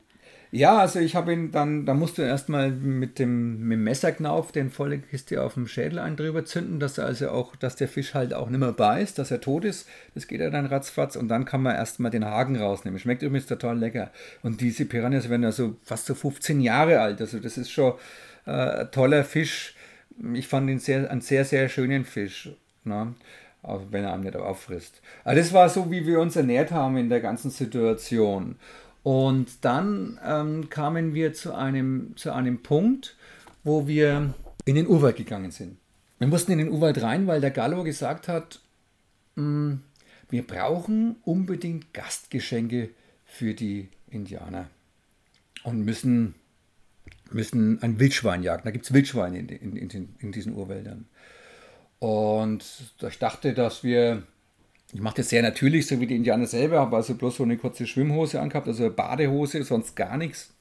Ja, 0.52 0.80
also 0.80 1.00
ich 1.00 1.16
habe 1.16 1.32
ihn 1.32 1.52
dann, 1.52 1.86
da 1.86 1.94
musst 1.94 2.18
du 2.18 2.24
erstmal 2.24 2.72
mit 2.72 3.20
dem, 3.20 3.68
mit 3.68 3.78
dem 3.78 3.84
Messerknauf 3.84 4.52
den 4.52 4.72
volle 4.72 4.98
Kiste 4.98 5.44
auf 5.44 5.54
dem 5.54 5.68
Schädel 5.68 6.00
ein 6.00 6.16
drüber 6.16 6.44
zünden, 6.44 6.80
dass 6.80 6.98
er 6.98 7.06
also 7.06 7.30
auch, 7.30 7.56
dass 7.56 7.76
der 7.76 7.88
Fisch 7.88 8.16
halt 8.16 8.34
auch 8.34 8.50
nicht 8.50 8.60
mehr 8.60 8.72
beißt, 8.72 9.20
dass 9.20 9.30
er 9.30 9.42
tot 9.42 9.64
ist. 9.64 9.88
Das 10.16 10.26
geht 10.26 10.42
ja 10.42 10.50
dann 10.50 10.66
ratzfatz 10.66 11.16
und 11.16 11.28
dann 11.28 11.46
kann 11.46 11.62
man 11.62 11.76
erstmal 11.76 12.10
den 12.10 12.26
Haken 12.26 12.56
rausnehmen. 12.56 13.00
Schmeckt 13.00 13.22
übrigens 13.22 13.46
total 13.46 13.78
lecker. 13.78 14.10
Und 14.42 14.62
diese 14.62 14.86
Piranhas 14.86 15.30
werden 15.30 15.46
also 15.46 15.76
fast 15.84 16.08
so 16.08 16.16
15 16.16 16.62
Jahre 16.62 17.00
alt. 17.00 17.22
Also 17.22 17.40
das 17.40 17.60
ist 17.60 17.70
schon 17.70 17.94
äh, 18.48 18.52
ein 18.52 18.92
toller 18.92 19.24
Fisch 19.24 19.76
ich 20.34 20.48
fand 20.48 20.70
ihn 20.70 20.80
sehr, 20.80 21.10
einen 21.10 21.22
sehr, 21.22 21.46
sehr 21.46 21.70
schönen 21.70 22.06
Fisch. 22.06 22.50
Ne? 22.84 23.14
Auch 23.62 23.82
wenn 23.92 24.04
er 24.04 24.14
einem 24.14 24.24
nicht 24.24 24.36
auffrisst. 24.36 25.02
Aber 25.24 25.36
das 25.36 25.54
war 25.54 25.70
so, 25.70 25.92
wie 25.92 26.06
wir 26.06 26.20
uns 26.20 26.36
ernährt 26.36 26.72
haben 26.72 26.98
in 26.98 27.10
der 27.10 27.20
ganzen 27.20 27.52
Situation. 27.52 28.56
Und 29.04 29.64
dann 29.66 30.20
ähm, 30.26 30.70
kamen 30.70 31.14
wir 31.14 31.34
zu 31.34 31.54
einem, 31.54 32.14
zu 32.16 32.32
einem 32.32 32.62
Punkt, 32.62 33.16
wo 33.64 33.88
wir 33.88 34.34
in 34.66 34.76
den 34.76 34.88
Urwald 34.88 35.16
gegangen 35.16 35.52
sind. 35.52 35.78
Wir 36.20 36.28
mussten 36.28 36.52
in 36.52 36.58
den 36.58 36.70
Urwald 36.70 37.02
rein, 37.02 37.28
weil 37.28 37.42
der 37.42 37.52
Gallo 37.52 37.84
gesagt 37.84 38.28
hat, 38.28 38.60
mh, 39.36 39.44
hm, 39.44 39.82
wir 40.30 40.46
brauchen 40.46 41.16
unbedingt 41.24 41.94
Gastgeschenke 41.94 42.90
für 43.26 43.54
die 43.56 43.90
Indianer 44.12 44.70
und 45.64 45.84
müssen 45.84 46.36
müssen 47.34 47.82
ein 47.82 48.00
Wildschwein 48.00 48.44
jagen. 48.44 48.64
Da 48.66 48.72
gibt 48.72 48.86
es 48.86 48.94
Wildschweine 48.94 49.40
in, 49.40 49.50
in, 49.50 49.76
in, 49.76 50.16
in, 50.20 50.32
diesen 50.32 50.54
Urwäldern. 50.54 51.06
Und 52.00 52.66
ich 53.02 53.20
dachte, 53.20 53.54
dass 53.54 53.84
wir, 53.84 54.24
ich 54.94 55.02
mache 55.02 55.18
das 55.18 55.30
sehr 55.30 55.42
natürlich, 55.42 55.88
so 55.88 56.00
wie 56.00 56.08
die 56.08 56.16
Indianer 56.16 56.48
selber, 56.48 56.80
habe 56.80 56.96
also 56.96 57.16
bloß 57.16 57.38
so 57.38 57.44
eine 57.44 57.58
kurze 57.58 57.86
Schwimmhose 57.88 58.40
angehabt, 58.40 58.68
also 58.68 58.90
Badehose, 58.90 59.64
sonst 59.64 59.96
gar 59.96 60.18
nichts. 60.18 60.54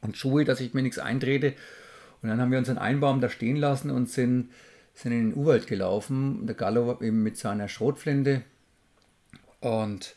Und 0.00 0.16
Schuhe, 0.16 0.44
dass 0.44 0.60
ich 0.60 0.72
mir 0.72 0.82
nichts 0.82 0.98
eintrete. 0.98 1.54
Und 2.22 2.28
dann 2.28 2.40
haben 2.40 2.50
wir 2.50 2.58
uns 2.58 2.68
einen 2.68 2.78
Einbaum 2.78 3.20
da 3.20 3.28
stehen 3.28 3.56
lassen 3.56 3.90
und 3.90 4.08
sind, 4.08 4.50
sind 4.94 5.12
in 5.12 5.30
den 5.30 5.36
Urwald 5.36 5.66
gelaufen. 5.66 6.46
Der 6.46 6.54
Gallo 6.54 6.98
eben 7.00 7.22
mit 7.22 7.36
seiner 7.36 7.68
Schrotflinte. 7.68 8.42
Und 9.60 10.16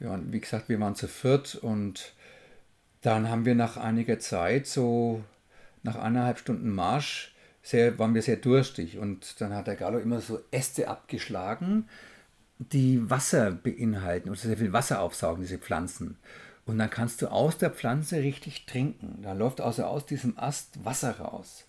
ja, 0.00 0.18
wie 0.30 0.40
gesagt, 0.40 0.68
wir 0.68 0.80
waren 0.80 0.94
zu 0.94 1.08
viert 1.08 1.54
und 1.54 2.14
dann 3.02 3.28
haben 3.28 3.44
wir 3.44 3.54
nach 3.54 3.76
einiger 3.76 4.18
Zeit, 4.18 4.66
so 4.66 5.22
nach 5.82 5.96
eineinhalb 5.96 6.38
Stunden 6.38 6.70
Marsch, 6.70 7.34
sehr, 7.62 7.98
waren 7.98 8.14
wir 8.14 8.22
sehr 8.22 8.36
durstig. 8.36 8.98
Und 8.98 9.40
dann 9.40 9.54
hat 9.54 9.66
der 9.66 9.76
Gallo 9.76 9.98
immer 9.98 10.20
so 10.20 10.40
Äste 10.50 10.88
abgeschlagen, 10.88 11.88
die 12.58 13.10
Wasser 13.10 13.50
beinhalten 13.50 14.28
und 14.28 14.38
sehr 14.38 14.56
viel 14.56 14.72
Wasser 14.72 15.00
aufsaugen, 15.00 15.42
diese 15.42 15.58
Pflanzen. 15.58 16.16
Und 16.64 16.78
dann 16.78 16.90
kannst 16.90 17.22
du 17.22 17.26
aus 17.26 17.58
der 17.58 17.70
Pflanze 17.70 18.18
richtig 18.22 18.66
trinken. 18.66 19.18
Da 19.22 19.32
läuft 19.32 19.60
also 19.60 19.84
aus 19.84 20.06
diesem 20.06 20.38
Ast 20.38 20.84
Wasser 20.84 21.18
raus. 21.18 21.66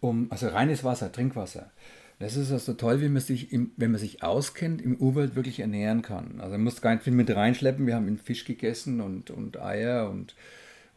Um, 0.00 0.26
also 0.30 0.48
reines 0.48 0.84
Wasser, 0.84 1.10
Trinkwasser. 1.10 1.70
Das 2.18 2.36
ist 2.36 2.52
also 2.52 2.74
toll, 2.74 3.00
wie 3.00 3.08
man 3.08 3.22
sich, 3.22 3.52
im, 3.52 3.72
wenn 3.78 3.90
man 3.90 4.00
sich 4.00 4.22
auskennt, 4.22 4.82
im 4.82 4.96
Urwald 4.96 5.34
wirklich 5.34 5.60
ernähren 5.60 6.02
kann. 6.02 6.40
Also 6.40 6.52
man 6.52 6.64
muss 6.64 6.82
gar 6.82 6.92
nicht 6.92 7.04
viel 7.04 7.14
mit 7.14 7.34
reinschleppen. 7.34 7.86
Wir 7.86 7.96
haben 7.96 8.18
Fisch 8.18 8.44
gegessen 8.44 9.00
und, 9.00 9.30
und 9.30 9.58
Eier 9.58 10.10
und 10.10 10.34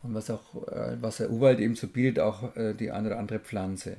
und 0.04 0.14
was 0.14 0.30
auch, 0.30 0.68
äh, 0.68 0.98
was 1.02 1.18
der 1.18 1.30
Urwald 1.30 1.60
eben 1.60 1.76
so 1.76 1.88
bietet, 1.88 2.20
auch 2.20 2.56
äh, 2.56 2.74
die 2.74 2.92
eine 2.92 3.08
oder 3.08 3.20
andere 3.20 3.40
Pflanze. 3.40 3.98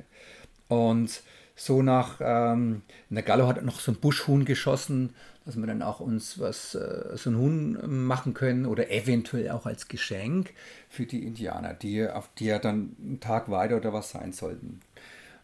Und 0.68 1.22
so 1.56 1.82
nach, 1.82 2.20
ähm, 2.20 2.82
der 3.10 3.22
Gallo 3.22 3.48
hat 3.48 3.62
noch 3.64 3.80
so 3.80 3.92
ein 3.92 3.98
Buschhuhn 3.98 4.44
geschossen, 4.44 5.14
dass 5.44 5.56
wir 5.56 5.66
dann 5.66 5.82
auch 5.82 5.98
uns 5.98 6.38
was, 6.38 6.74
äh, 6.74 7.16
so 7.16 7.30
ein 7.30 7.36
Huhn 7.36 8.06
machen 8.06 8.34
können 8.34 8.66
oder 8.66 8.90
eventuell 8.90 9.50
auch 9.50 9.66
als 9.66 9.88
Geschenk 9.88 10.50
für 10.88 11.04
die 11.04 11.24
Indianer, 11.26 11.74
die, 11.74 12.06
auf 12.06 12.28
die 12.38 12.46
ja 12.46 12.58
dann 12.58 12.94
einen 13.02 13.20
Tag 13.20 13.50
weiter 13.50 13.78
oder 13.78 13.92
was 13.92 14.10
sein 14.10 14.32
sollten. 14.32 14.80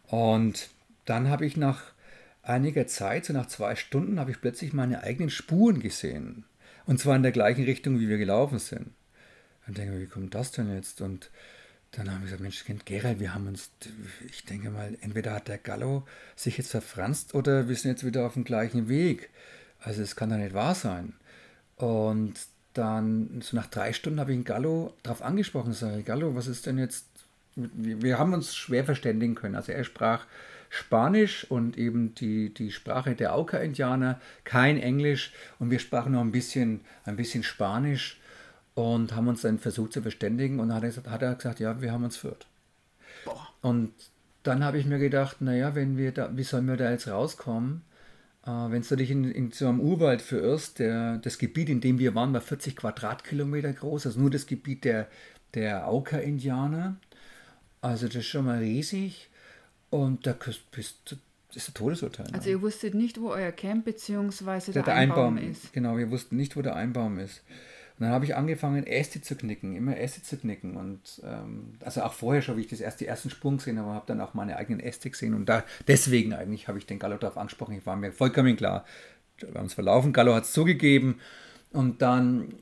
Und 0.07 0.69
dann 1.05 1.29
habe 1.29 1.45
ich 1.45 1.57
nach 1.57 1.81
einiger 2.43 2.87
Zeit, 2.87 3.25
so 3.25 3.33
nach 3.33 3.47
zwei 3.47 3.75
Stunden, 3.75 4.19
habe 4.19 4.31
ich 4.31 4.41
plötzlich 4.41 4.73
meine 4.73 5.03
eigenen 5.03 5.29
Spuren 5.29 5.79
gesehen. 5.79 6.45
Und 6.85 6.99
zwar 6.99 7.15
in 7.15 7.23
der 7.23 7.31
gleichen 7.31 7.63
Richtung, 7.63 7.99
wie 7.99 8.07
wir 8.07 8.17
gelaufen 8.17 8.59
sind. 8.59 8.91
Dann 9.65 9.75
denke 9.75 9.95
ich, 9.95 10.01
wie 10.01 10.07
kommt 10.07 10.35
das 10.35 10.51
denn 10.51 10.73
jetzt? 10.73 11.01
Und 11.01 11.29
dann 11.91 12.09
haben 12.09 12.19
wir 12.19 12.25
gesagt, 12.25 12.41
Mensch, 12.41 12.63
Kind 12.65 12.85
Gerald, 12.85 13.19
wir 13.19 13.33
haben 13.33 13.47
uns, 13.47 13.69
ich 14.29 14.43
denke 14.45 14.69
mal, 14.69 14.97
entweder 15.01 15.33
hat 15.33 15.47
der 15.47 15.57
Gallo 15.57 16.05
sich 16.35 16.57
jetzt 16.57 16.71
verfranst 16.71 17.33
oder 17.33 17.69
wir 17.69 17.75
sind 17.75 17.91
jetzt 17.91 18.05
wieder 18.05 18.25
auf 18.25 18.33
dem 18.33 18.43
gleichen 18.43 18.89
Weg. 18.89 19.29
Also 19.79 20.01
es 20.01 20.15
kann 20.15 20.29
doch 20.29 20.37
nicht 20.37 20.53
wahr 20.53 20.75
sein. 20.75 21.13
Und 21.77 22.33
dann, 22.73 23.41
so 23.41 23.55
nach 23.55 23.67
drei 23.67 23.93
Stunden 23.93 24.19
habe 24.19 24.31
ich 24.31 24.37
den 24.37 24.43
Gallo 24.43 24.93
darauf 25.03 25.21
angesprochen, 25.21 25.73
sage 25.73 26.03
Gallo, 26.03 26.35
was 26.35 26.47
ist 26.47 26.65
denn 26.65 26.77
jetzt, 26.77 27.05
wir, 27.55 28.19
haben 28.19 28.33
uns 28.33 28.55
schwer 28.55 28.83
verständigen 28.83 29.35
können. 29.35 29.55
Also 29.55 29.71
er 29.71 29.85
sprach 29.85 30.25
Spanisch 30.69 31.49
und 31.49 31.77
eben 31.77 32.13
die, 32.15 32.53
die 32.53 32.71
Sprache 32.71 33.15
der 33.15 33.33
Auka-Indianer, 33.33 34.19
kein 34.43 34.77
Englisch 34.77 35.31
und 35.59 35.71
wir 35.71 35.79
sprachen 35.79 36.11
noch 36.11 36.21
ein 36.21 36.33
bisschen, 36.33 36.81
ein 37.05 37.15
bisschen 37.15 37.43
Spanisch 37.43 38.19
und 38.75 39.15
haben 39.15 39.27
uns 39.27 39.41
dann 39.41 39.57
versucht 39.57 39.93
zu 39.93 40.01
verständigen 40.01 40.59
und 40.59 40.67
dann 40.67 40.77
hat 40.77 40.83
er 40.83 40.89
gesagt, 40.89 41.09
hat 41.09 41.21
er 41.21 41.35
gesagt 41.35 41.59
ja, 41.59 41.81
wir 41.81 41.91
haben 41.91 42.03
uns 42.03 42.17
führt. 42.17 42.45
Und 43.61 43.93
dann 44.43 44.63
habe 44.63 44.77
ich 44.77 44.85
mir 44.85 44.99
gedacht, 44.99 45.41
naja, 45.41 45.73
wenn 45.73 45.97
wir 45.97 46.11
da, 46.11 46.29
wie 46.37 46.43
sollen 46.43 46.67
wir 46.67 46.77
da 46.77 46.91
jetzt 46.91 47.07
rauskommen? 47.07 47.81
Äh, 48.45 48.51
wenn 48.51 48.83
du 48.83 48.95
dich 48.95 49.09
in, 49.09 49.31
in 49.31 49.51
so 49.51 49.67
einem 49.67 49.79
Urwald 49.79 50.21
verirrst, 50.21 50.79
der, 50.79 51.17
das 51.17 51.39
Gebiet, 51.39 51.69
in 51.69 51.81
dem 51.81 51.97
wir 51.97 52.13
waren, 52.13 52.33
war 52.33 52.41
40 52.41 52.75
Quadratkilometer 52.75 53.73
groß, 53.73 54.05
also 54.05 54.19
nur 54.19 54.29
das 54.29 54.45
Gebiet 54.45 54.83
der, 54.83 55.07
der 55.55 55.87
Auka-Indianer. 55.87 56.97
Also 57.81 58.05
das 58.07 58.17
ist 58.17 58.27
schon 58.27 58.45
mal 58.45 58.59
riesig. 58.59 59.29
Und 59.89 60.27
da 60.27 60.35
bist, 60.71 61.17
ist 61.53 61.69
ein 61.69 61.73
Todesurteil. 61.73 62.27
Also 62.33 62.49
ihr 62.49 62.61
wusstet 62.61 62.93
nicht, 62.93 63.19
wo 63.19 63.29
euer 63.29 63.51
Camp 63.51 63.85
bzw. 63.85 64.73
der, 64.73 64.83
der, 64.83 64.93
Einbaum, 64.93 65.37
Einbaum 65.37 65.51
ist. 65.51 65.73
Genau, 65.73 65.97
wir 65.97 66.11
wussten 66.11 66.35
nicht, 66.35 66.55
wo 66.55 66.61
der 66.61 66.75
Einbaum 66.75 67.17
ist. 67.17 67.41
Und 67.97 68.05
dann 68.05 68.13
habe 68.13 68.25
ich 68.25 68.35
angefangen, 68.35 68.85
Äste 68.85 69.21
zu 69.21 69.35
knicken, 69.35 69.75
immer 69.75 69.97
Äste 69.97 70.21
zu 70.21 70.37
knicken. 70.37 70.75
Und 70.75 71.21
ähm, 71.23 71.75
also 71.83 72.01
auch 72.01 72.13
vorher 72.13 72.41
schon, 72.41 72.57
wie 72.57 72.61
ich 72.61 72.67
das 72.67 72.81
erst 72.81 72.99
die 72.99 73.07
ersten 73.07 73.29
Sprung 73.29 73.57
gesehen 73.57 73.79
habe, 73.79 73.91
habe 73.91 74.05
dann 74.07 74.19
auch 74.19 74.33
meine 74.33 74.57
eigenen 74.57 74.81
Äste 74.81 75.09
gesehen. 75.09 75.33
Und 75.33 75.47
da 75.47 75.63
deswegen 75.87 76.33
eigentlich 76.33 76.67
habe 76.67 76.77
ich 76.77 76.85
den 76.85 76.99
Gallo 76.99 77.17
darauf 77.17 77.37
angesprochen. 77.37 77.77
Ich 77.77 77.85
war 77.85 77.95
mir 77.95 78.11
vollkommen 78.11 78.57
klar, 78.57 78.85
wir 79.39 79.49
haben 79.49 79.63
uns 79.63 79.73
verlaufen. 79.73 80.11
Gallo 80.11 80.33
hat 80.33 80.43
es 80.43 80.51
zugegeben. 80.51 81.19
Und 81.71 82.01
dann 82.01 82.53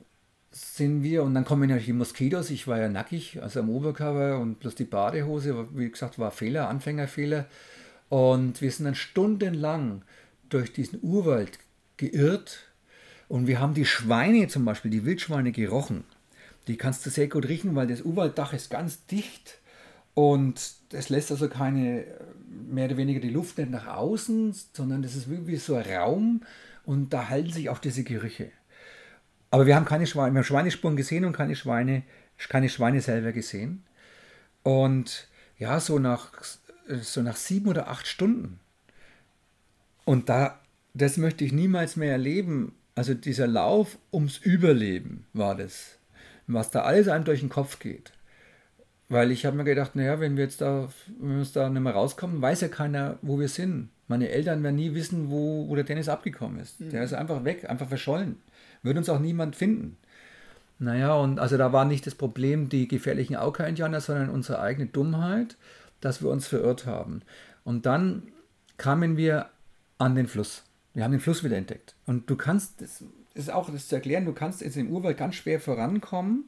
sind 0.52 1.02
wir, 1.02 1.24
und 1.24 1.34
dann 1.34 1.46
kommen 1.46 1.62
natürlich 1.62 1.88
die 1.88 1.94
Moskitos. 1.94 2.52
Ich 2.52 2.68
war 2.68 2.80
ja 2.80 2.88
nackig, 2.88 3.42
also 3.42 3.60
am 3.60 3.70
Oberkörper 3.70 4.40
und 4.40 4.60
plus 4.60 4.76
die 4.76 4.84
Badehose, 4.84 5.68
wie 5.74 5.90
gesagt, 5.90 6.20
war 6.20 6.30
Fehler, 6.32 6.70
Anfängerfehler. 6.70 7.48
Und 8.10 8.62
wir 8.62 8.72
sind 8.72 8.86
dann 8.86 8.96
stundenlang 8.96 10.04
durch 10.50 10.72
diesen 10.72 11.00
Urwald 11.02 11.58
geirrt. 11.98 12.72
Und 13.34 13.48
wir 13.48 13.60
haben 13.60 13.74
die 13.74 13.88
Schweine 13.88 14.48
zum 14.48 14.64
Beispiel, 14.64 14.92
die 14.92 15.06
Wildschweine 15.06 15.52
gerochen. 15.52 16.04
Die 16.68 16.78
kannst 16.78 17.04
du 17.04 17.10
sehr 17.10 17.28
gut 17.28 17.48
riechen, 17.48 17.74
weil 17.74 17.88
das 17.88 18.04
Urwalddach 18.04 18.54
ist 18.54 18.70
ganz 18.70 19.08
dicht. 19.08 19.58
Und 20.14 20.76
das 20.90 21.10
lässt 21.10 21.32
also 21.32 21.50
keine, 21.50 22.06
mehr 22.48 22.86
oder 22.86 22.98
weniger 22.98 23.20
die 23.20 23.32
Luft 23.32 23.58
nicht 23.58 23.72
nach 23.72 23.88
außen, 23.88 24.54
sondern 24.74 25.02
das 25.02 25.16
ist 25.16 25.32
wie 25.32 25.56
so 25.56 25.74
ein 25.74 25.92
Raum. 25.92 26.42
Und 26.86 27.12
da 27.12 27.30
halten 27.30 27.52
sich 27.52 27.72
auch 27.72 27.80
diese 27.80 28.04
Gerüche. 28.04 28.52
Aber 29.50 29.66
wir 29.66 29.76
haben 29.76 29.86
keine 29.86 30.06
Schweine, 30.06 30.36
wir 30.36 30.42
haben 30.42 30.46
Schweinespuren 30.46 30.96
gesehen 30.96 31.26
und 31.26 31.34
keine 31.34 31.56
Schweine, 31.56 32.04
keine 32.50 32.70
Schweine 32.70 33.02
selber 33.02 33.32
gesehen. 33.32 33.84
Und 34.62 35.28
ja, 35.58 35.80
so 35.80 35.98
nach, 35.98 36.34
so 37.02 37.24
nach 37.24 37.38
sieben 37.38 37.68
oder 37.68 37.88
acht 37.88 38.06
Stunden. 38.06 38.60
Und 40.06 40.30
da, 40.30 40.60
das 40.94 41.18
möchte 41.18 41.44
ich 41.44 41.52
niemals 41.52 41.96
mehr 41.96 42.12
erleben. 42.12 42.76
Also 42.96 43.14
dieser 43.14 43.48
Lauf 43.48 43.98
ums 44.12 44.38
Überleben 44.38 45.26
war 45.34 45.56
das, 45.56 45.98
was 46.48 46.72
da 46.72 46.84
alles 46.84 47.08
einem 47.08 47.26
durch 47.26 47.40
den 47.40 47.50
Kopf 47.50 47.80
geht. 47.80 48.12
Weil 49.10 49.32
ich 49.32 49.46
habe 49.46 49.58
mir 49.58 49.64
gedacht, 49.64 49.96
naja, 49.96 50.20
wenn 50.20 50.38
wir 50.38 50.44
jetzt 50.44 50.62
da, 50.62 50.90
wenn 51.20 51.32
wir 51.32 51.40
uns 51.40 51.54
da 51.54 51.70
nicht 51.70 51.82
mehr 51.82 51.94
rauskommen, 51.94 52.42
weiß 52.42 52.62
ja 52.62 52.68
keiner, 52.68 53.18
wo 53.22 53.40
wir 53.40 53.48
sind. 53.48 53.90
Meine 54.08 54.30
Eltern 54.30 54.64
werden 54.64 54.76
nie 54.76 54.94
wissen, 54.94 55.30
wo, 55.30 55.68
wo 55.68 55.76
der 55.76 55.84
Dennis 55.84 56.10
abgekommen 56.10 56.60
ist. 56.60 56.80
Mhm. 56.80 56.90
Der 56.92 57.04
ist 57.04 57.14
einfach 57.14 57.44
weg, 57.44 57.70
einfach 57.70 57.88
verschollen. 57.88 58.38
Würde 58.82 59.00
uns 59.00 59.10
auch 59.10 59.20
niemand 59.20 59.56
finden. 59.56 59.98
Naja, 60.80 61.16
und 61.16 61.40
also 61.40 61.58
da 61.58 61.72
war 61.72 61.86
nicht 61.86 62.06
das 62.06 62.16
Problem 62.16 62.70
die 62.70 62.88
gefährlichen 62.88 63.36
Auka-Indianer, 63.36 64.02
sondern 64.02 64.30
unsere 64.30 64.60
eigene 64.60 64.88
Dummheit, 64.88 65.58
dass 66.02 66.22
wir 66.22 66.30
uns 66.30 66.48
verirrt 66.48 66.86
haben. 66.86 67.22
Und 67.64 67.86
dann 67.86 68.24
kamen 68.78 69.16
wir 69.16 69.50
an 69.98 70.16
den 70.16 70.28
Fluss. 70.28 70.64
Wir 70.94 71.04
haben 71.04 71.12
den 71.12 71.20
Fluss 71.20 71.44
wieder 71.44 71.58
entdeckt. 71.58 71.96
Und 72.06 72.30
du 72.30 72.36
kannst, 72.36 72.82
das 72.82 73.04
ist 73.34 73.52
auch 73.52 73.70
das 73.70 73.88
zu 73.88 73.96
erklären, 73.96 74.26
du 74.26 74.34
kannst 74.34 74.62
jetzt 74.62 74.78
im 74.78 74.92
Urwald 74.92 75.18
ganz 75.18 75.36
schwer 75.36 75.60
vorankommen, 75.60 76.46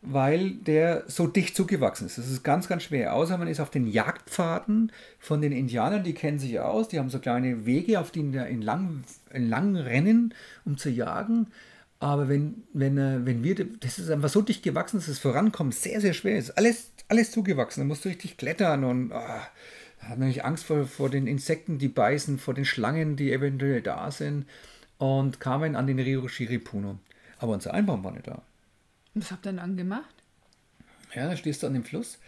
weil 0.00 0.52
der 0.52 1.04
so 1.08 1.26
dicht 1.26 1.56
zugewachsen 1.56 2.06
ist. 2.06 2.18
Das 2.18 2.30
ist 2.30 2.44
ganz, 2.44 2.68
ganz 2.68 2.84
schwer. 2.84 3.14
Außer 3.14 3.36
man 3.36 3.48
ist 3.48 3.60
auf 3.60 3.70
den 3.70 3.86
Jagdpfaden 3.86 4.92
von 5.18 5.42
den 5.42 5.52
Indianern, 5.52 6.04
die 6.04 6.14
kennen 6.14 6.38
sich 6.38 6.60
aus, 6.60 6.88
die 6.88 6.98
haben 6.98 7.10
so 7.10 7.18
kleine 7.18 7.66
Wege, 7.66 8.00
auf 8.00 8.10
denen 8.10 8.32
in 8.34 8.62
lang, 8.62 9.02
in 9.32 9.48
lang 9.48 9.76
rennen, 9.76 10.34
um 10.64 10.78
zu 10.78 10.88
jagen. 10.88 11.48
Aber 12.00 12.28
wenn, 12.28 12.62
wenn, 12.72 12.96
äh, 12.96 13.26
wenn 13.26 13.42
wir, 13.42 13.56
das 13.80 13.98
ist 13.98 14.10
einfach 14.10 14.28
so 14.28 14.40
dicht 14.40 14.62
gewachsen, 14.62 14.98
dass 14.98 15.06
das 15.06 15.18
Vorankommen 15.18 15.72
sehr, 15.72 16.00
sehr 16.00 16.12
schwer 16.12 16.38
ist. 16.38 16.56
Alles, 16.56 16.92
alles 17.08 17.32
zugewachsen. 17.32 17.80
Da 17.80 17.86
musst 17.86 18.04
du 18.04 18.08
richtig 18.08 18.36
klettern 18.36 18.84
und 18.84 19.10
oh, 19.12 19.40
hat 20.00 20.18
nämlich 20.18 20.44
Angst 20.44 20.64
vor, 20.64 20.86
vor 20.86 21.10
den 21.10 21.26
Insekten, 21.26 21.78
die 21.78 21.88
beißen, 21.88 22.38
vor 22.38 22.54
den 22.54 22.64
Schlangen, 22.64 23.16
die 23.16 23.32
eventuell 23.32 23.82
da 23.82 24.10
sind. 24.10 24.46
Und 24.98 25.38
kamen 25.38 25.76
an 25.76 25.86
den 25.86 25.98
Rio 25.98 26.26
Shiripuno. 26.26 26.98
Aber 27.38 27.52
unser 27.52 27.72
Einbaum 27.72 28.02
war 28.02 28.12
nicht 28.12 28.26
da. 28.26 28.42
Was 29.14 29.30
habt 29.30 29.46
ihr 29.46 29.52
dann 29.52 29.76
gemacht? 29.76 30.14
Ja, 31.14 31.28
da 31.28 31.36
stehst 31.36 31.62
du 31.62 31.66
an 31.66 31.74
dem 31.74 31.84
Fluss 31.84 32.18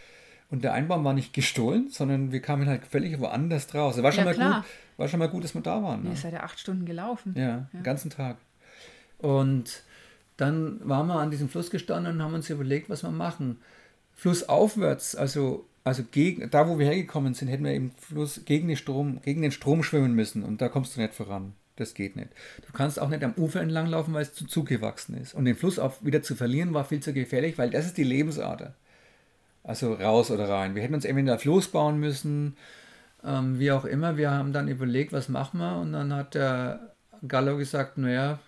und 0.51 0.65
der 0.65 0.73
Einbaum 0.73 1.05
war 1.05 1.15
nicht 1.15 1.33
gestohlen, 1.33 1.89
sondern 1.91 2.33
wir 2.33 2.41
kamen 2.41 2.69
halt 2.69 2.85
völlig 2.85 3.19
woanders 3.21 3.73
raus. 3.75 4.03
War 4.03 4.11
schon, 4.11 4.27
ja, 4.27 4.35
mal, 4.35 4.55
gut, 4.55 4.65
war 4.97 5.09
schon 5.09 5.19
mal 5.21 5.29
gut, 5.29 5.45
dass 5.45 5.55
wir 5.55 5.61
da 5.61 5.83
waren. 5.83 6.03
Ne? 6.03 6.11
Ihr 6.11 6.17
seid 6.17 6.33
ja 6.33 6.43
acht 6.43 6.59
Stunden 6.59 6.87
gelaufen. 6.87 7.35
Ja, 7.37 7.43
ja, 7.43 7.67
den 7.73 7.83
ganzen 7.85 8.11
Tag. 8.11 8.37
Und 9.19 9.83
dann 10.37 10.81
waren 10.89 11.07
wir 11.07 11.21
an 11.21 11.31
diesem 11.31 11.49
Fluss 11.49 11.71
gestanden 11.71 12.15
und 12.15 12.23
haben 12.23 12.35
uns 12.35 12.51
überlegt, 12.51 12.91
was 12.91 13.05
wir 13.05 13.11
machen. 13.11 13.61
Flussaufwärts, 14.15 15.15
also, 15.15 15.67
also 15.85 16.03
gegen, 16.11 16.51
da 16.51 16.69
wo 16.69 16.79
wir 16.79 16.87
hergekommen 16.87 17.35
sind, 17.35 17.49
hätten 17.49 17.65
wir 17.65 17.75
im 17.75 17.91
Fluss 17.93 18.43
gegen 18.45 18.69
den, 18.69 18.77
Strom, 18.77 19.21
gegen 19.23 19.43
den 19.43 19.53
Strom 19.53 19.83
schwimmen 19.83 20.15
müssen 20.15 20.43
und 20.43 20.61
da 20.61 20.69
kommst 20.69 20.97
du 20.97 21.01
nicht 21.01 21.15
voran. 21.15 21.55
Das 21.77 21.95
geht 21.95 22.15
nicht. 22.15 22.29
Du 22.67 22.73
kannst 22.75 23.01
auch 23.01 23.09
nicht 23.09 23.25
am 23.25 23.33
Ufer 23.35 23.63
entlang 23.63 23.87
laufen, 23.87 24.13
weil 24.13 24.23
es 24.23 24.35
zu 24.35 24.47
zugewachsen 24.47 25.17
ist. 25.17 25.33
Und 25.33 25.47
den 25.47 25.57
Fluss 25.57 25.79
auch 25.79 25.95
wieder 26.03 26.23
zu 26.23 26.35
verlieren, 26.35 26.75
war 26.75 26.85
viel 26.85 27.01
zu 27.01 27.15
gefährlich, 27.15 27.57
weil 27.57 27.71
das 27.71 27.87
ist 27.87 27.97
die 27.97 28.05
Lebensader. 28.05 28.75
Also 29.63 29.95
raus 29.95 30.31
oder 30.31 30.47
rein. 30.47 30.75
Wir 30.75 30.83
hätten 30.83 30.95
uns 30.95 31.07
entweder 31.07 31.39
Floß 31.39 31.69
bauen 31.69 31.99
müssen, 31.99 32.57
ähm, 33.25 33.59
wie 33.59 33.73
auch 33.73 33.87
immer. 33.87 34.19
Wir 34.19 34.31
haben 34.31 34.53
dann 34.53 34.69
überlegt, 34.69 35.13
was 35.13 35.31
machen 35.31 35.59
wir. 35.59 35.79
Und 35.79 35.95
dann 35.95 36.13
hat 36.13 36.35
der 36.35 36.93
Gallo 37.27 37.57
gesagt, 37.57 37.97
naja, 37.97 38.41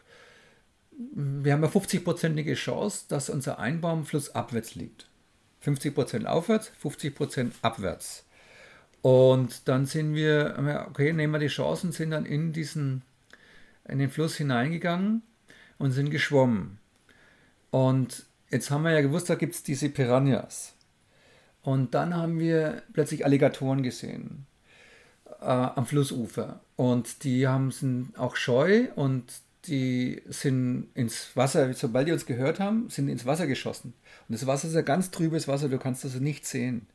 wir 1.14 1.54
haben 1.54 1.64
eine 1.64 1.72
50-prozentige 1.72 2.54
Chance, 2.54 3.06
dass 3.08 3.30
unser 3.30 3.58
Einbaum 3.58 4.04
flussabwärts 4.04 4.74
liegt. 4.74 5.06
50% 5.64 6.26
aufwärts, 6.26 6.72
50% 6.82 7.52
abwärts. 7.62 8.24
Und 9.00 9.68
dann 9.68 9.86
sind 9.86 10.14
wir, 10.14 10.86
okay, 10.88 11.12
nehmen 11.12 11.32
wir 11.32 11.40
die 11.40 11.48
Chancen, 11.48 11.92
sind 11.92 12.10
dann 12.10 12.24
in 12.24 12.52
diesen 12.52 13.02
in 13.88 13.98
den 13.98 14.10
Fluss 14.10 14.36
hineingegangen 14.36 15.22
und 15.78 15.92
sind 15.92 16.10
geschwommen. 16.10 16.78
Und 17.70 18.24
jetzt 18.50 18.70
haben 18.70 18.84
wir 18.84 18.92
ja 18.92 19.00
gewusst, 19.00 19.30
da 19.30 19.34
gibt 19.34 19.54
es 19.54 19.62
diese 19.62 19.88
Piranhas. 19.88 20.74
Und 21.62 21.94
dann 21.94 22.14
haben 22.14 22.38
wir 22.38 22.82
plötzlich 22.92 23.24
Alligatoren 23.24 23.82
gesehen 23.82 24.46
äh, 25.40 25.44
am 25.44 25.86
Flussufer. 25.86 26.60
Und 26.76 27.24
die 27.24 27.46
haben, 27.46 27.70
sind 27.70 28.18
auch 28.18 28.36
scheu 28.36 28.88
und 28.94 29.24
die 29.66 30.22
sind 30.28 30.88
ins 30.94 31.36
Wasser, 31.36 31.72
sobald 31.74 32.08
die 32.08 32.12
uns 32.12 32.26
gehört 32.26 32.58
haben, 32.58 32.88
sind 32.90 33.08
ins 33.08 33.26
Wasser 33.26 33.46
geschossen. 33.46 33.94
Und 34.28 34.32
das 34.34 34.46
Wasser 34.46 34.68
ist 34.68 34.76
ein 34.76 34.84
ganz 34.84 35.10
trübes 35.10 35.46
Wasser, 35.46 35.68
du 35.68 35.78
kannst 35.78 36.04
also 36.04 36.18
nicht 36.18 36.46
sehen. 36.46 36.86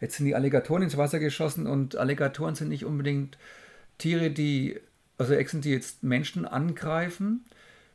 Jetzt 0.00 0.16
sind 0.16 0.26
die 0.26 0.34
Alligatoren 0.34 0.82
ins 0.82 0.96
Wasser 0.96 1.20
geschossen 1.20 1.66
und 1.66 1.96
Alligatoren 1.96 2.54
sind 2.54 2.68
nicht 2.68 2.84
unbedingt 2.84 3.38
Tiere, 3.98 4.30
die 4.30 4.78
also 5.18 5.34
Echsen, 5.34 5.60
die 5.60 5.70
jetzt 5.70 6.02
Menschen 6.02 6.44
angreifen, 6.44 7.44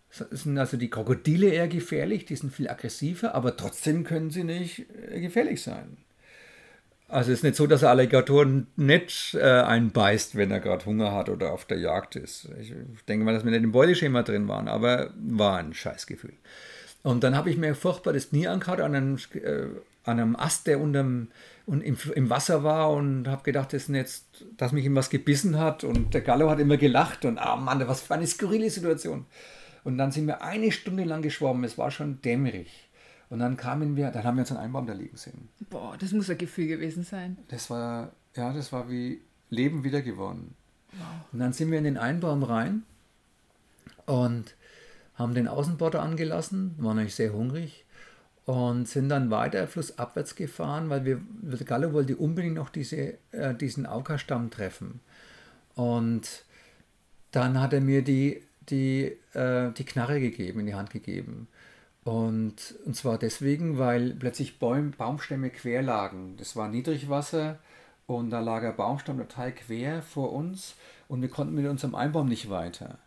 sind 0.10 0.58
also 0.58 0.78
die 0.78 0.90
Krokodile 0.90 1.50
eher 1.50 1.68
gefährlich, 1.68 2.26
die 2.26 2.36
sind 2.36 2.54
viel 2.54 2.70
aggressiver, 2.70 3.36
aber 3.36 3.56
trotzdem 3.56 4.04
können 4.04 4.30
sie 4.30 4.44
nicht 4.44 4.86
äh, 5.10 5.22
gefährlich 5.22 5.62
sein. 5.62 5.98
Also 7.12 7.34
es 7.34 7.40
ist 7.40 7.44
nicht 7.44 7.58
so, 7.58 7.68
dass 7.68 7.82
der 7.82 7.90
Alligator 7.90 8.48
nicht 8.78 9.34
äh, 9.34 9.42
einen 9.42 9.92
beißt, 9.92 10.38
wenn 10.38 10.50
er 10.50 10.62
gerade 10.62 10.86
Hunger 10.86 11.12
hat 11.12 11.28
oder 11.28 11.52
auf 11.52 11.66
der 11.66 11.78
Jagd 11.78 12.16
ist. 12.16 12.48
Ich 12.62 12.74
denke 13.06 13.26
mal, 13.26 13.34
dass 13.34 13.44
wir 13.44 13.52
nicht 13.52 13.64
im 13.64 13.74
Beuteschema 13.74 14.24
drin 14.24 14.48
waren, 14.48 14.70
aber 14.70 15.12
war 15.20 15.58
ein 15.58 15.74
Scheißgefühl. 15.74 16.34
Und 17.04 17.26
dann 17.26 17.36
habe 17.36 17.50
ich 17.50 17.58
mir 17.58 17.76
furchtbar 17.76 18.14
das 18.14 18.30
Knie 18.30 18.48
angehaut 18.48 18.80
an 18.80 18.96
einem, 18.96 19.18
äh, 19.34 19.64
an 20.06 20.22
einem 20.22 20.36
Ast, 20.38 20.68
der 20.68 20.80
unterm, 20.80 21.28
und 21.66 21.82
im, 21.82 21.98
im 22.16 22.30
Wasser 22.30 22.64
war 22.64 22.92
und 22.92 23.28
habe 23.28 23.44
gedacht, 23.44 23.74
das 23.74 23.90
jetzt, 23.90 24.46
dass 24.56 24.72
mich 24.72 24.86
ihm 24.86 24.96
was 24.96 25.10
gebissen 25.10 25.60
hat 25.60 25.84
und 25.84 26.14
der 26.14 26.22
Gallo 26.22 26.50
hat 26.50 26.60
immer 26.60 26.78
gelacht 26.78 27.26
und 27.26 27.38
ah 27.40 27.58
Mann, 27.58 27.86
was 27.90 28.02
für 28.02 28.14
eine 28.14 28.28
skurrile 28.28 28.70
Situation. 28.70 29.26
Und 29.84 29.98
dann 29.98 30.12
sind 30.12 30.28
wir 30.28 30.44
eine 30.44 30.72
Stunde 30.72 31.04
lang 31.04 31.22
geschwommen, 31.22 31.66
es 31.66 31.78
war 31.78 31.92
schon 31.92 32.22
dämmerig. 32.22 32.90
Und 33.32 33.40
dann 33.40 33.56
kamen 33.56 33.96
wir, 33.96 34.12
dann 34.12 34.26
haben 34.26 34.36
wir 34.36 34.42
uns 34.42 34.52
einen 34.52 34.60
Einbaum 34.60 34.86
da 34.86 34.94
liegen 34.94 35.16
sehen. 35.16 35.48
Boah, 35.70 35.96
das 35.98 36.12
muss 36.12 36.30
ein 36.30 36.38
Gefühl 36.38 36.68
gewesen 36.68 37.04
sein. 37.04 37.38
Das 37.48 37.70
war, 37.70 38.12
ja, 38.36 38.52
das 38.52 38.74
war 38.74 38.90
wie 38.90 39.22
Leben 39.50 39.86
wieder 39.86 40.02
gewonnen. 40.02 40.54
Wow. 40.92 41.08
Und 41.32 41.40
dann 41.40 41.54
sind 41.54 41.72
wir 41.72 41.78
in 41.78 41.86
den 41.86 41.98
Einbaum 41.98 42.44
rein 42.44 42.84
und 44.06 44.54
haben 45.16 45.34
den 45.34 45.48
Außenborder 45.48 46.02
angelassen, 46.02 46.76
waren 46.78 47.00
eigentlich 47.00 47.16
sehr 47.16 47.32
hungrig 47.32 47.86
und 48.44 48.90
sind 48.90 49.08
dann 49.08 49.32
weiter 49.32 49.66
flussabwärts 49.66 50.36
gefahren, 50.36 50.90
weil 50.90 51.06
wir, 51.06 51.22
Gallo 51.64 51.94
wollte 51.94 52.18
unbedingt 52.18 52.56
noch 52.56 52.70
diese, 52.70 53.14
äh, 53.32 53.56
diesen 53.56 53.86
Auka-Stamm 53.86 54.50
treffen. 54.50 55.00
Und 55.76 56.44
dann 57.32 57.62
hat 57.62 57.72
er 57.72 57.80
mir 57.80 58.04
die, 58.04 58.44
die, 58.70 59.16
äh, 59.34 59.72
die 59.72 59.86
Knarre 59.86 60.20
gegeben, 60.20 60.60
in 60.60 60.66
die 60.66 60.76
Hand 60.76 60.90
gegeben. 60.90 61.48
Und, 62.04 62.76
und 62.86 62.96
zwar 62.96 63.18
deswegen, 63.18 63.78
weil 63.78 64.16
plötzlich 64.16 64.60
Baum, 64.60 64.92
Baumstämme 64.92 65.50
quer 65.52 65.82
lagen. 65.82 66.36
Das 66.38 66.56
war 66.56 66.68
Niedrigwasser 66.68 67.60
und 68.08 68.32
da 68.32 68.40
lag 68.40 68.64
ein 68.64 68.76
Baumstamm 68.76 69.18
total 69.18 69.52
quer 69.54 70.02
vor 70.02 70.32
uns 70.34 70.76
und 71.08 71.22
wir 71.22 71.30
konnten 71.30 71.56
mit 71.56 71.68
unserem 71.68 71.96
Einbaum 71.96 72.28
nicht 72.28 72.50
weiter 72.50 72.98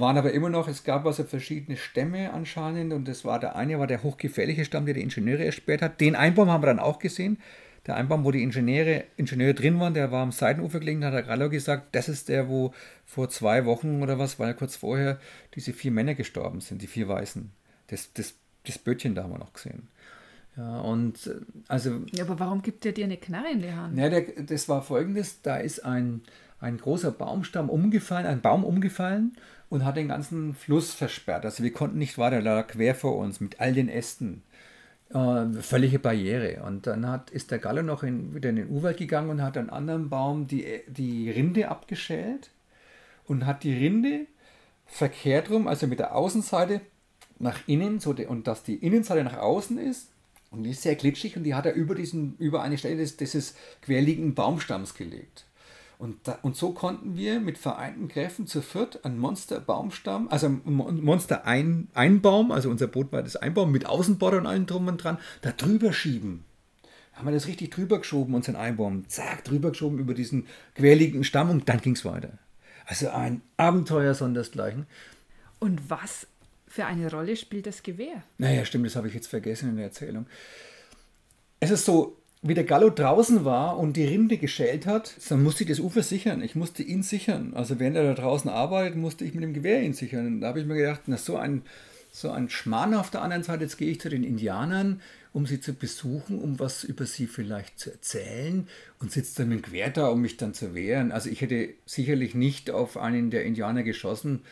waren 0.00 0.16
aber 0.16 0.32
immer 0.32 0.50
noch, 0.50 0.68
es 0.68 0.84
gab 0.84 1.06
also 1.06 1.24
verschiedene 1.24 1.76
Stämme 1.76 2.32
anscheinend 2.32 2.92
und 2.92 3.08
das 3.08 3.24
war 3.24 3.38
der 3.38 3.56
eine 3.56 3.78
war 3.78 3.86
der 3.86 4.02
hochgefährliche 4.02 4.64
Stamm, 4.64 4.86
der 4.86 4.94
die 4.94 5.02
Ingenieure 5.02 5.44
ersperrt 5.44 5.82
hat. 5.82 6.00
Den 6.00 6.16
Einbaum 6.16 6.50
haben 6.50 6.62
wir 6.62 6.68
dann 6.68 6.78
auch 6.78 6.98
gesehen. 6.98 7.38
der 7.86 7.96
Einbaum, 7.96 8.24
wo 8.24 8.30
die 8.30 8.42
Ingenieure, 8.42 9.04
Ingenieure 9.16 9.54
drin 9.54 9.80
waren, 9.80 9.94
der 9.94 10.10
war 10.12 10.22
am 10.22 10.32
Seitenufer 10.32 10.80
gelegen, 10.80 11.04
hat 11.04 11.14
der 11.14 11.22
Gallo 11.22 11.48
gesagt, 11.48 11.94
das 11.94 12.08
ist 12.08 12.28
der, 12.28 12.48
wo 12.48 12.74
vor 13.06 13.30
zwei 13.30 13.64
Wochen 13.64 14.02
oder 14.02 14.18
was, 14.18 14.38
weil 14.38 14.54
kurz 14.54 14.76
vorher 14.76 15.18
diese 15.54 15.72
vier 15.72 15.90
Männer 15.90 16.14
gestorben 16.14 16.60
sind, 16.60 16.82
die 16.82 16.86
vier 16.86 17.08
Weißen. 17.08 17.50
Das, 17.88 18.12
das, 18.12 18.34
das 18.66 18.78
Bötchen 18.78 19.14
da 19.14 19.24
haben 19.24 19.32
wir 19.32 19.38
noch 19.38 19.52
gesehen. 19.52 19.88
Ja, 20.56 20.80
und 20.80 21.26
äh, 21.26 21.40
also. 21.68 22.02
Ja, 22.12 22.24
aber 22.24 22.38
warum 22.38 22.62
gibt 22.62 22.84
der 22.84 22.92
dir 22.92 23.04
eine 23.04 23.16
Knarre 23.16 23.50
in 23.52 23.62
die 23.62 23.72
Hand? 23.72 23.96
Ja, 23.96 24.08
der, 24.08 24.22
das 24.22 24.68
war 24.68 24.82
folgendes: 24.82 25.42
Da 25.42 25.56
ist 25.56 25.84
ein, 25.84 26.22
ein 26.60 26.78
großer 26.78 27.10
Baumstamm 27.12 27.70
umgefallen, 27.70 28.26
ein 28.26 28.40
Baum 28.40 28.64
umgefallen 28.64 29.36
und 29.68 29.84
hat 29.84 29.96
den 29.96 30.08
ganzen 30.08 30.54
Fluss 30.54 30.92
versperrt. 30.94 31.44
Also 31.44 31.62
wir 31.62 31.72
konnten 31.72 31.98
nicht 31.98 32.18
weiter, 32.18 32.42
da 32.42 32.62
quer 32.62 32.94
vor 32.94 33.16
uns 33.16 33.40
mit 33.40 33.60
all 33.60 33.72
den 33.72 33.88
Ästen. 33.88 34.42
Äh, 35.10 35.46
völlige 35.62 35.98
Barriere. 35.98 36.62
Und 36.64 36.86
dann 36.86 37.06
hat, 37.06 37.30
ist 37.30 37.50
der 37.50 37.58
Galle 37.58 37.82
noch 37.82 38.02
in, 38.02 38.34
wieder 38.34 38.50
in 38.50 38.56
den 38.56 38.68
Urwald 38.68 38.98
gegangen 38.98 39.30
und 39.30 39.42
hat 39.42 39.56
einen 39.56 39.70
anderen 39.70 40.10
Baum 40.10 40.46
die, 40.46 40.82
die 40.86 41.30
Rinde 41.30 41.68
abgeschält 41.68 42.50
und 43.26 43.46
hat 43.46 43.62
die 43.62 43.74
Rinde 43.74 44.26
verkehrt 44.86 45.50
rum, 45.50 45.68
also 45.68 45.86
mit 45.86 45.98
der 45.98 46.14
Außenseite 46.14 46.80
nach 47.38 47.60
innen, 47.66 48.00
so 48.00 48.10
und 48.10 48.46
dass 48.46 48.62
die 48.62 48.76
Innenseite 48.76 49.24
nach 49.24 49.38
außen 49.38 49.78
ist. 49.78 50.08
Und 50.50 50.62
die 50.62 50.70
ist 50.70 50.82
sehr 50.82 50.94
glitschig 50.94 51.36
und 51.36 51.44
die 51.44 51.54
hat 51.54 51.66
er 51.66 51.74
über, 51.74 51.94
diesen, 51.94 52.36
über 52.38 52.62
eine 52.62 52.78
Stelle 52.78 52.96
des, 52.96 53.16
dieses 53.16 53.54
querliegenden 53.82 54.34
Baumstamms 54.34 54.94
gelegt. 54.94 55.44
Und, 55.98 56.16
da, 56.28 56.38
und 56.42 56.56
so 56.56 56.72
konnten 56.72 57.16
wir 57.16 57.40
mit 57.40 57.58
vereinten 57.58 58.06
Kräften 58.06 58.46
zu 58.46 58.62
viert 58.62 59.04
einen 59.04 59.18
Monster-Baumstamm, 59.18 60.28
also 60.28 60.46
ein 60.46 60.62
Monster-Einbaum, 60.64 62.52
also 62.52 62.70
unser 62.70 62.86
Boot 62.86 63.10
war 63.10 63.22
das 63.22 63.34
Einbaum 63.34 63.72
mit 63.72 63.84
Außenborder 63.84 64.38
und 64.38 64.46
allem 64.46 64.66
drum 64.66 64.86
und 64.86 65.02
dran, 65.02 65.18
da 65.42 65.50
drüber 65.50 65.92
schieben. 65.92 66.44
Da 67.12 67.18
haben 67.18 67.26
wir 67.26 67.32
das 67.32 67.48
richtig 67.48 67.72
drüber 67.72 67.98
geschoben, 67.98 68.34
unseren 68.34 68.54
Einbaum, 68.54 69.08
zack, 69.08 69.42
drüber 69.42 69.70
geschoben 69.70 69.98
über 69.98 70.14
diesen 70.14 70.46
querliegenden 70.76 71.24
Stamm 71.24 71.50
und 71.50 71.68
dann 71.68 71.80
ging 71.80 71.94
es 71.94 72.04
weiter. 72.04 72.38
Also 72.86 73.10
ein 73.10 73.42
Abenteuer 73.56 74.14
sondersgleichen. 74.14 74.86
Und 75.58 75.90
was 75.90 76.28
für 76.68 76.86
eine 76.86 77.10
Rolle 77.10 77.36
spielt 77.36 77.66
das 77.66 77.82
Gewehr? 77.82 78.22
Naja, 78.38 78.64
stimmt, 78.64 78.86
das 78.86 78.96
habe 78.96 79.08
ich 79.08 79.14
jetzt 79.14 79.28
vergessen 79.28 79.70
in 79.70 79.76
der 79.76 79.86
Erzählung. 79.86 80.26
Es 81.60 81.70
ist 81.70 81.84
so, 81.84 82.16
wie 82.42 82.54
der 82.54 82.64
Gallo 82.64 82.90
draußen 82.90 83.44
war 83.44 83.78
und 83.78 83.96
die 83.96 84.04
Rinde 84.04 84.38
geschält 84.38 84.86
hat, 84.86 85.14
dann 85.28 85.42
musste 85.42 85.64
ich 85.64 85.70
das 85.70 85.80
Ufer 85.80 86.02
sichern. 86.02 86.42
Ich 86.42 86.54
musste 86.54 86.82
ihn 86.82 87.02
sichern. 87.02 87.52
Also 87.54 87.80
während 87.80 87.96
er 87.96 88.04
da 88.04 88.14
draußen 88.14 88.48
arbeitet, 88.48 88.96
musste 88.96 89.24
ich 89.24 89.34
mit 89.34 89.42
dem 89.42 89.54
Gewehr 89.54 89.82
ihn 89.82 89.92
sichern. 89.92 90.26
Und 90.26 90.40
da 90.40 90.48
habe 90.48 90.60
ich 90.60 90.66
mir 90.66 90.76
gedacht, 90.76 91.02
na, 91.06 91.16
so 91.16 91.36
ein, 91.36 91.62
so 92.12 92.30
ein 92.30 92.48
Schmarrn 92.48 92.94
auf 92.94 93.10
der 93.10 93.22
anderen 93.22 93.42
Seite, 93.42 93.64
jetzt 93.64 93.76
gehe 93.76 93.90
ich 93.90 94.00
zu 94.00 94.08
den 94.08 94.22
Indianern, 94.22 95.00
um 95.32 95.46
sie 95.46 95.60
zu 95.60 95.72
besuchen, 95.72 96.38
um 96.38 96.60
was 96.60 96.84
über 96.84 97.06
sie 97.06 97.26
vielleicht 97.26 97.78
zu 97.78 97.90
erzählen 97.90 98.68
und 99.00 99.10
sitze 99.10 99.38
dann 99.38 99.48
mit 99.48 99.58
dem 99.58 99.62
Gewehr 99.62 99.90
da, 99.90 100.08
um 100.08 100.20
mich 100.20 100.36
dann 100.36 100.54
zu 100.54 100.74
wehren. 100.76 101.10
Also 101.10 101.30
ich 101.30 101.40
hätte 101.40 101.70
sicherlich 101.86 102.34
nicht 102.34 102.70
auf 102.70 102.96
einen 102.96 103.30
der 103.30 103.44
Indianer 103.44 103.82
geschossen. 103.82 104.42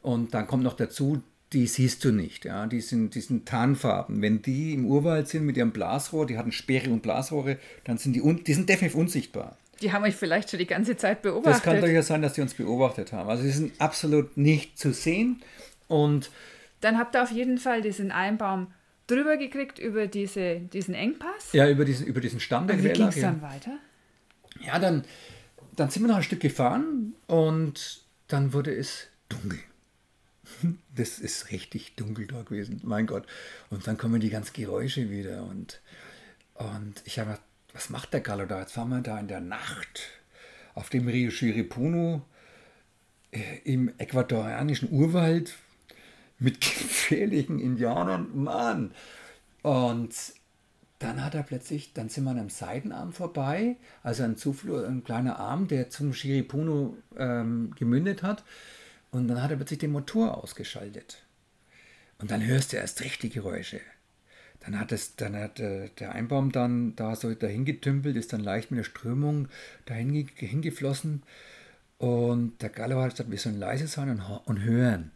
Und 0.00 0.34
dann 0.34 0.46
kommt 0.46 0.62
noch 0.62 0.74
dazu, 0.74 1.22
die 1.52 1.66
siehst 1.66 2.04
du 2.04 2.12
nicht. 2.12 2.44
Ja? 2.44 2.66
Die, 2.66 2.80
sind, 2.80 3.14
die 3.14 3.20
sind 3.20 3.46
Tarnfarben. 3.46 4.22
Wenn 4.22 4.42
die 4.42 4.74
im 4.74 4.86
Urwald 4.86 5.28
sind 5.28 5.44
mit 5.44 5.56
ihrem 5.56 5.72
Blasrohr, 5.72 6.26
die 6.26 6.38
hatten 6.38 6.52
Speere 6.52 6.90
und 6.90 7.02
Blasrohre, 7.02 7.58
dann 7.84 7.98
sind 7.98 8.14
die, 8.14 8.22
un, 8.22 8.42
die 8.44 8.54
sind 8.54 8.68
definitiv 8.68 8.96
unsichtbar. 8.98 9.56
Die 9.80 9.92
haben 9.92 10.04
euch 10.04 10.14
vielleicht 10.14 10.50
schon 10.50 10.58
die 10.58 10.66
ganze 10.66 10.96
Zeit 10.96 11.22
beobachtet. 11.22 11.54
Das 11.54 11.62
kann 11.62 11.80
durchaus 11.80 12.06
sein, 12.06 12.22
dass 12.22 12.34
die 12.34 12.40
uns 12.40 12.54
beobachtet 12.54 13.12
haben. 13.12 13.28
Also 13.28 13.42
sie 13.42 13.50
sind 13.50 13.80
absolut 13.80 14.36
nicht 14.36 14.78
zu 14.78 14.92
sehen. 14.92 15.42
Und 15.88 16.30
dann 16.80 16.98
habt 16.98 17.14
ihr 17.16 17.22
auf 17.22 17.32
jeden 17.32 17.58
Fall 17.58 17.82
diesen 17.82 18.12
Einbaum 18.12 18.68
drüber 19.06 19.36
gekriegt 19.36 19.78
über 19.78 20.06
diese, 20.06 20.60
diesen 20.60 20.94
Engpass. 20.94 21.52
Ja, 21.52 21.68
über 21.68 21.84
diesen, 21.84 22.06
über 22.06 22.20
diesen 22.20 22.40
Stamm 22.40 22.66
der 22.66 22.76
Und 22.76 22.84
wie 22.84 22.90
ging 22.90 23.08
es 23.08 23.20
dann 23.20 23.42
weiter? 23.42 23.72
Ja, 24.64 24.78
dann, 24.78 25.04
dann 25.74 25.90
sind 25.90 26.02
wir 26.02 26.08
noch 26.08 26.16
ein 26.16 26.22
Stück 26.22 26.40
gefahren 26.40 27.14
und 27.26 28.04
dann 28.28 28.52
wurde 28.52 28.72
es 28.72 29.08
dunkel. 29.28 29.58
das 30.94 31.18
ist 31.18 31.50
richtig 31.50 31.96
dunkel 31.96 32.26
da 32.26 32.42
gewesen, 32.42 32.80
mein 32.84 33.06
Gott. 33.06 33.26
Und 33.70 33.86
dann 33.86 33.98
kommen 33.98 34.20
die 34.20 34.30
ganzen 34.30 34.54
Geräusche 34.54 35.10
wieder 35.10 35.44
und, 35.44 35.80
und 36.54 37.02
ich 37.04 37.18
habe 37.18 37.30
gedacht, 37.30 37.46
was 37.72 37.90
macht 37.90 38.12
der 38.12 38.20
Gallo 38.20 38.46
da? 38.46 38.60
Jetzt 38.60 38.72
fahren 38.72 38.90
wir 38.90 39.00
da 39.00 39.18
in 39.18 39.28
der 39.28 39.40
Nacht 39.40 40.02
auf 40.74 40.90
dem 40.90 41.08
Rio 41.08 41.30
Shiripuno 41.30 42.22
äh, 43.30 43.58
im 43.64 43.92
äquatorianischen 43.98 44.90
Urwald 44.90 45.54
mit 46.38 46.60
gefährlichen 46.60 47.58
Indianern, 47.58 48.28
Mann. 48.34 48.92
Und 49.62 50.14
dann 50.98 51.24
hat 51.24 51.34
er 51.34 51.42
plötzlich, 51.42 51.92
dann 51.94 52.08
sind 52.08 52.24
wir 52.24 52.30
an 52.30 52.38
einem 52.38 52.50
Seidenarm 52.50 53.12
vorbei, 53.12 53.76
also 54.02 54.22
ein 54.22 54.36
Zufluss, 54.36 54.84
ein 54.84 55.02
kleiner 55.02 55.38
Arm, 55.38 55.66
der 55.66 55.90
zum 55.90 56.14
Shiripuno 56.14 56.96
ähm, 57.16 57.72
gemündet 57.76 58.22
hat. 58.22 58.44
Und 59.12 59.28
dann 59.28 59.40
hat 59.40 59.50
er 59.50 59.56
plötzlich 59.56 59.78
den 59.78 59.92
Motor 59.92 60.42
ausgeschaltet. 60.42 61.22
Und 62.18 62.30
dann 62.30 62.44
hörst 62.44 62.72
du 62.72 62.78
erst 62.78 63.02
recht 63.02 63.22
die 63.22 63.30
Geräusche. 63.30 63.80
Dann 64.60 64.78
hat, 64.78 64.90
es, 64.90 65.16
dann 65.16 65.36
hat 65.36 65.60
äh, 65.60 65.90
der 65.98 66.12
Einbaum 66.12 66.50
dann 66.50 66.96
da 66.96 67.14
so 67.14 67.34
dahin 67.34 67.64
getümpelt, 67.64 68.16
ist 68.16 68.32
dann 68.32 68.40
leicht 68.40 68.70
mit 68.70 68.78
der 68.78 68.84
Strömung 68.84 69.48
dahin 69.86 70.28
hingeflossen. 70.34 71.22
Und 71.98 72.62
der 72.62 72.70
Gallo 72.70 73.00
hat 73.00 73.10
gesagt, 73.10 73.30
wir 73.30 73.38
sollen 73.38 73.58
leise 73.58 73.86
sein 73.86 74.08
und, 74.08 74.20
und 74.20 74.62
hören. 74.62 75.10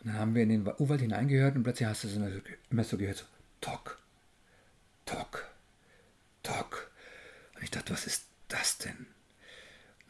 Und 0.00 0.08
dann 0.08 0.18
haben 0.18 0.34
wir 0.34 0.42
in 0.42 0.48
den 0.48 0.66
Urwald 0.66 1.02
hineingehört 1.02 1.54
und 1.54 1.62
plötzlich 1.62 1.88
hast 1.88 2.04
du 2.04 2.08
so 2.08 2.20
eine, 2.20 2.42
immer 2.70 2.84
so 2.84 2.96
gehört, 2.96 3.18
so 3.18 3.24
Tock, 3.60 3.98
Tock, 5.06 5.48
Tock. 6.42 6.90
Und 7.54 7.62
ich 7.62 7.70
dachte, 7.70 7.92
was 7.92 8.06
ist 8.06 8.24
das 8.48 8.78
denn? 8.78 9.06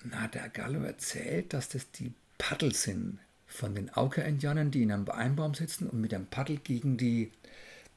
Na, 0.05 0.29
der 0.29 0.49
Gallo 0.49 0.83
erzählt, 0.83 1.53
dass 1.53 1.69
das 1.69 1.91
die 1.91 2.15
Paddel 2.43 2.75
sind 2.75 3.21
von 3.47 3.77
den 3.77 3.89
Auker-Indianern, 3.91 4.73
die 4.73 4.83
in 4.83 4.91
einem 4.91 5.09
Einbaum 5.09 5.55
sitzen 5.55 5.89
und 5.89 6.01
mit 6.01 6.13
einem 6.13 6.27
Paddel 6.27 6.57
gegen 6.57 6.97
die, 6.97 7.31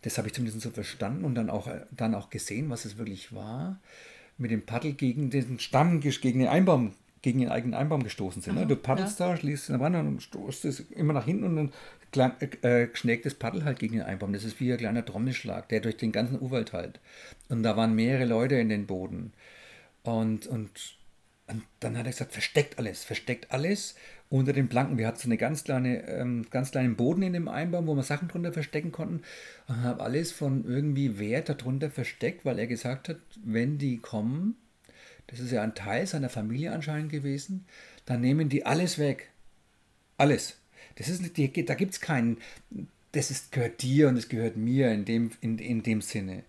das 0.03 0.19
habe 0.19 0.27
ich 0.27 0.35
zumindest 0.35 0.61
so 0.61 0.69
verstanden 0.69 1.25
und 1.25 1.33
dann 1.33 1.49
auch, 1.49 1.67
dann 1.89 2.13
auch 2.13 2.29
gesehen, 2.29 2.69
was 2.69 2.85
es 2.85 2.99
wirklich 2.99 3.33
war, 3.33 3.79
mit 4.37 4.51
dem 4.51 4.63
Paddel 4.63 4.93
gegen 4.93 5.31
den 5.31 5.57
Stamm, 5.59 5.99
gegen 5.99 6.37
den 6.37 6.47
Einbaum, 6.47 6.93
gegen 7.23 7.39
den 7.39 7.49
eigenen 7.49 7.73
Einbaum 7.73 8.03
gestoßen 8.03 8.43
sind. 8.43 8.53
Ne? 8.53 8.61
Aha, 8.61 8.67
du 8.67 8.75
paddelst 8.75 9.19
ja. 9.19 9.29
da, 9.29 9.37
schließt 9.37 9.69
in 9.69 9.73
der 9.73 9.81
Wand 9.81 9.95
und 9.95 10.21
stoßt 10.21 10.65
es 10.65 10.81
immer 10.91 11.13
nach 11.13 11.25
hinten 11.25 11.45
und 11.45 11.73
dann 12.11 12.33
äh, 12.61 12.87
schlägt 12.93 13.25
das 13.25 13.33
Paddel 13.33 13.63
halt 13.63 13.79
gegen 13.79 13.93
den 13.93 14.03
Einbaum. 14.03 14.31
Das 14.31 14.43
ist 14.43 14.59
wie 14.59 14.71
ein 14.71 14.77
kleiner 14.77 15.03
Trommelschlag, 15.03 15.69
der 15.69 15.79
durch 15.79 15.97
den 15.97 16.11
ganzen 16.11 16.39
Urwald 16.39 16.71
halt. 16.71 16.99
Und 17.49 17.63
da 17.63 17.75
waren 17.75 17.95
mehrere 17.95 18.25
Leute 18.25 18.55
in 18.55 18.69
den 18.69 18.85
Boden. 18.85 19.33
Und, 20.03 20.45
und, 20.45 20.97
und 21.47 21.63
dann 21.79 21.97
hat 21.97 22.05
er 22.05 22.11
gesagt, 22.11 22.33
versteckt 22.33 22.77
alles, 22.77 23.03
versteckt 23.03 23.51
alles 23.51 23.95
unter 24.29 24.53
den 24.53 24.69
Planken. 24.69 24.97
Wir 24.97 25.07
hatten 25.07 25.19
so 25.19 25.27
eine 25.27 25.37
ganz 25.37 25.63
kleine, 25.63 26.07
ähm, 26.07 26.45
ganz 26.49 26.71
kleinen 26.71 26.95
Boden 26.95 27.21
in 27.21 27.33
dem 27.33 27.47
Einbaum, 27.47 27.87
wo 27.87 27.95
wir 27.95 28.03
Sachen 28.03 28.27
drunter 28.27 28.53
verstecken 28.53 28.91
konnten. 28.91 29.21
Und 29.67 29.83
habe 29.83 30.03
alles 30.03 30.31
von 30.31 30.65
irgendwie 30.65 31.19
Wert 31.19 31.49
darunter 31.49 31.89
versteckt, 31.89 32.45
weil 32.45 32.59
er 32.59 32.67
gesagt 32.67 33.09
hat, 33.09 33.17
wenn 33.43 33.77
die 33.77 33.97
kommen, 33.97 34.55
das 35.27 35.39
ist 35.39 35.51
ja 35.51 35.61
ein 35.61 35.75
Teil 35.75 36.05
seiner 36.07 36.29
Familie 36.29 36.71
anscheinend 36.71 37.11
gewesen, 37.11 37.65
dann 38.05 38.21
nehmen 38.21 38.49
die 38.49 38.65
alles 38.65 38.99
weg. 38.99 39.29
Alles. 40.17 40.57
Das 40.95 41.09
ist 41.09 41.21
nicht, 41.21 41.69
da 41.69 41.75
gibt 41.75 41.93
es 41.93 42.01
keinen, 42.01 42.37
das 43.11 43.31
ist, 43.31 43.51
gehört 43.51 43.81
dir 43.81 44.07
und 44.07 44.17
es 44.17 44.29
gehört 44.29 44.55
mir 44.55 44.91
in 44.91 45.05
dem, 45.05 45.31
in, 45.41 45.57
in 45.57 45.83
dem 45.83 46.01
Sinne. 46.01 46.43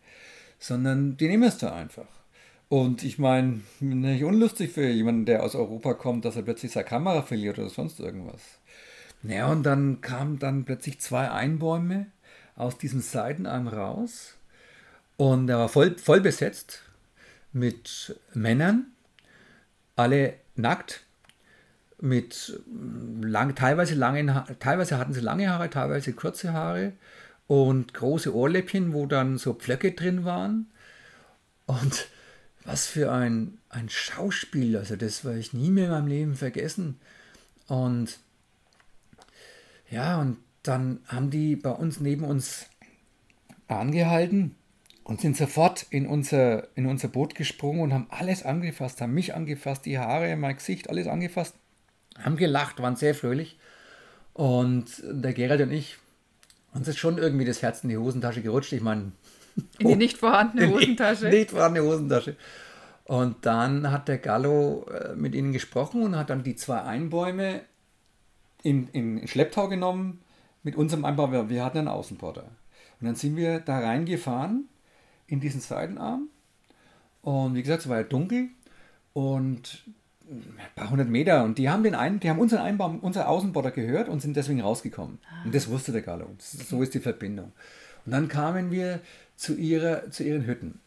Sondern 0.59 1.17
die 1.17 1.29
nehmen 1.29 1.45
es 1.45 1.59
da 1.59 1.75
einfach. 1.75 2.16
Und 2.69 3.05
ich 3.05 3.19
meine, 3.19 3.61
nicht 3.81 4.25
unlustig 4.25 4.73
für 4.73 4.89
jemanden, 4.89 5.25
der 5.25 5.45
aus 5.45 5.55
Europa 5.55 5.95
kommt, 5.95 6.25
dass 6.25 6.37
er 6.37 6.43
plötzlich 6.43 6.73
seine 6.73 6.87
Kamera 6.87 7.23
verliert 7.23 7.59
oder 7.59 7.69
sonst 7.69 8.01
irgendwas. 8.01 8.41
Ja, 9.23 9.47
und 9.47 9.63
dann 9.63 10.01
kamen 10.01 10.39
dann 10.39 10.65
plötzlich 10.65 11.01
zwei 11.01 11.31
Einbäume 11.31 12.07
aus 12.57 12.77
diesem 12.79 13.01
Seitenarm 13.01 13.69
raus. 13.69 14.35
Und 15.17 15.49
er 15.49 15.59
war 15.59 15.69
voll, 15.69 15.97
voll 15.97 16.21
besetzt 16.21 16.83
mit 17.53 18.19
Männern, 18.35 18.87
alle 19.95 20.35
nackt, 20.57 21.05
mit 22.01 22.61
lang, 23.23 23.55
teilweise 23.55 23.95
langen 23.95 24.31
teilweise 24.59 24.99
hatten 24.99 25.15
sie 25.15 25.21
lange 25.21 25.49
Haare, 25.49 25.71
teilweise 25.71 26.13
kurze 26.13 26.53
Haare 26.53 26.93
und 27.47 27.95
große 27.95 28.35
Ohrläppchen, 28.35 28.93
wo 28.93 29.07
dann 29.07 29.39
so 29.39 29.55
Pflöcke 29.55 29.93
drin 29.93 30.25
waren. 30.25 30.67
Und 31.65 32.09
was 32.67 32.87
für 32.87 33.13
ein, 33.13 33.59
ein 33.69 33.89
Schauspiel, 33.89 34.77
also 34.77 34.97
das 34.97 35.25
werde 35.25 35.39
ich 35.39 35.53
nie 35.53 35.71
mehr 35.71 35.85
in 35.85 35.91
meinem 35.93 36.07
Leben 36.09 36.35
vergessen. 36.35 36.99
Und 37.69 38.19
ja, 39.89 40.21
und 40.21 40.39
dann 40.65 40.99
haben 41.07 41.31
die 41.31 41.55
bei 41.55 41.71
uns 41.71 42.01
neben 42.01 42.25
uns 42.25 42.67
angehalten 43.69 44.57
und 45.05 45.21
sind 45.21 45.37
sofort 45.37 45.87
in 45.91 46.07
unser, 46.07 46.67
in 46.77 46.87
unser 46.87 47.07
Boot 47.07 47.37
gesprungen 47.37 47.81
und 47.81 47.95
haben 47.95 48.09
alles 48.11 48.45
angefasst, 48.45 49.01
haben 49.01 49.15
mich 49.15 49.35
angefasst, 49.35 49.87
die 49.87 49.99
Haare, 49.99 50.35
mein 50.37 50.57
Gesicht, 50.57 50.91
alles 50.91 51.07
angefasst, 51.07 51.55
haben 52.19 52.37
gelacht, 52.37 52.81
waren 52.81 52.97
sehr 52.97 53.15
fröhlich. 53.15 53.59
Und 54.33 55.03
der 55.05 55.33
Gerald 55.33 55.61
und 55.61 55.71
ich, 55.71 55.99
uns 56.75 56.89
ist 56.89 56.99
schon 56.99 57.19
irgendwie 57.19 57.45
das 57.45 57.63
Herz 57.63 57.85
in 57.85 57.89
die 57.89 57.97
Hosentasche 57.97 58.43
gerutscht. 58.43 58.73
Ich 58.73 58.83
meine, 58.83 59.13
In 59.79 59.89
die 59.89 59.97
nicht 59.97 60.19
vorhandene 60.19 60.71
Hosentasche. 60.71 61.29
Nicht 61.29 61.51
vorhandene 61.51 61.87
Hosentasche. 61.87 62.37
Und 63.05 63.47
dann 63.47 63.91
hat 63.91 64.09
der 64.09 64.19
Gallo 64.19 64.87
äh, 64.91 65.15
mit 65.15 65.35
ihnen 65.35 65.53
gesprochen 65.53 66.03
und 66.03 66.17
hat 66.17 66.31
dann 66.31 66.43
die 66.43 66.57
zwei 66.57 66.83
Einbäume 66.83 67.63
in, 68.63 68.89
in 68.89 69.29
Schlepptau 69.29 69.69
genommen 69.69 70.21
mit 70.63 70.75
unserem 70.77 71.05
Einbau. 71.05 71.49
Wir 71.49 71.65
hatten 71.65 71.79
einen 71.79 71.89
Außenporter. 71.89 72.45
Und 73.01 73.07
dann 73.07 73.15
sind 73.15 73.37
wir 73.37 73.61
da 73.61 73.79
reingefahren 73.79 74.69
in 75.29 75.41
diesen 75.41 75.61
Seitenarm. 75.61 76.29
Und 77.23 77.55
wie 77.55 77.63
gesagt, 77.63 77.83
es 77.83 77.89
war 77.89 77.99
ja 77.99 78.03
dunkel 78.03 78.49
und 79.13 79.85
ein 80.29 80.57
paar 80.75 80.91
hundert 80.91 81.09
Meter. 81.09 81.45
Und 81.45 81.59
die 81.59 81.71
haben 81.71 81.85
den 81.85 81.95
einen, 81.95 82.19
die 82.19 82.29
haben 82.29 82.41
unseren 82.41 82.63
Einbaum, 82.63 82.99
unser 83.01 83.29
Außenborder 83.29 83.71
gehört 83.71 84.09
und 84.09 84.21
sind 84.21 84.37
deswegen 84.37 84.61
rausgekommen. 84.61 85.19
Und 85.45 85.55
das 85.55 85.69
wusste 85.69 85.93
der 85.93 86.03
Gallo. 86.03 86.29
So 86.39 86.83
ist 86.83 86.95
die 86.95 87.01
Verbindung. 87.01 87.53
Und 88.05 88.13
dann 88.13 88.29
kamen 88.29 88.71
wir 88.71 89.01
zu, 89.37 89.55
ihrer, 89.55 90.11
zu 90.11 90.25
ihren 90.25 90.47
Hütten. 90.47 90.81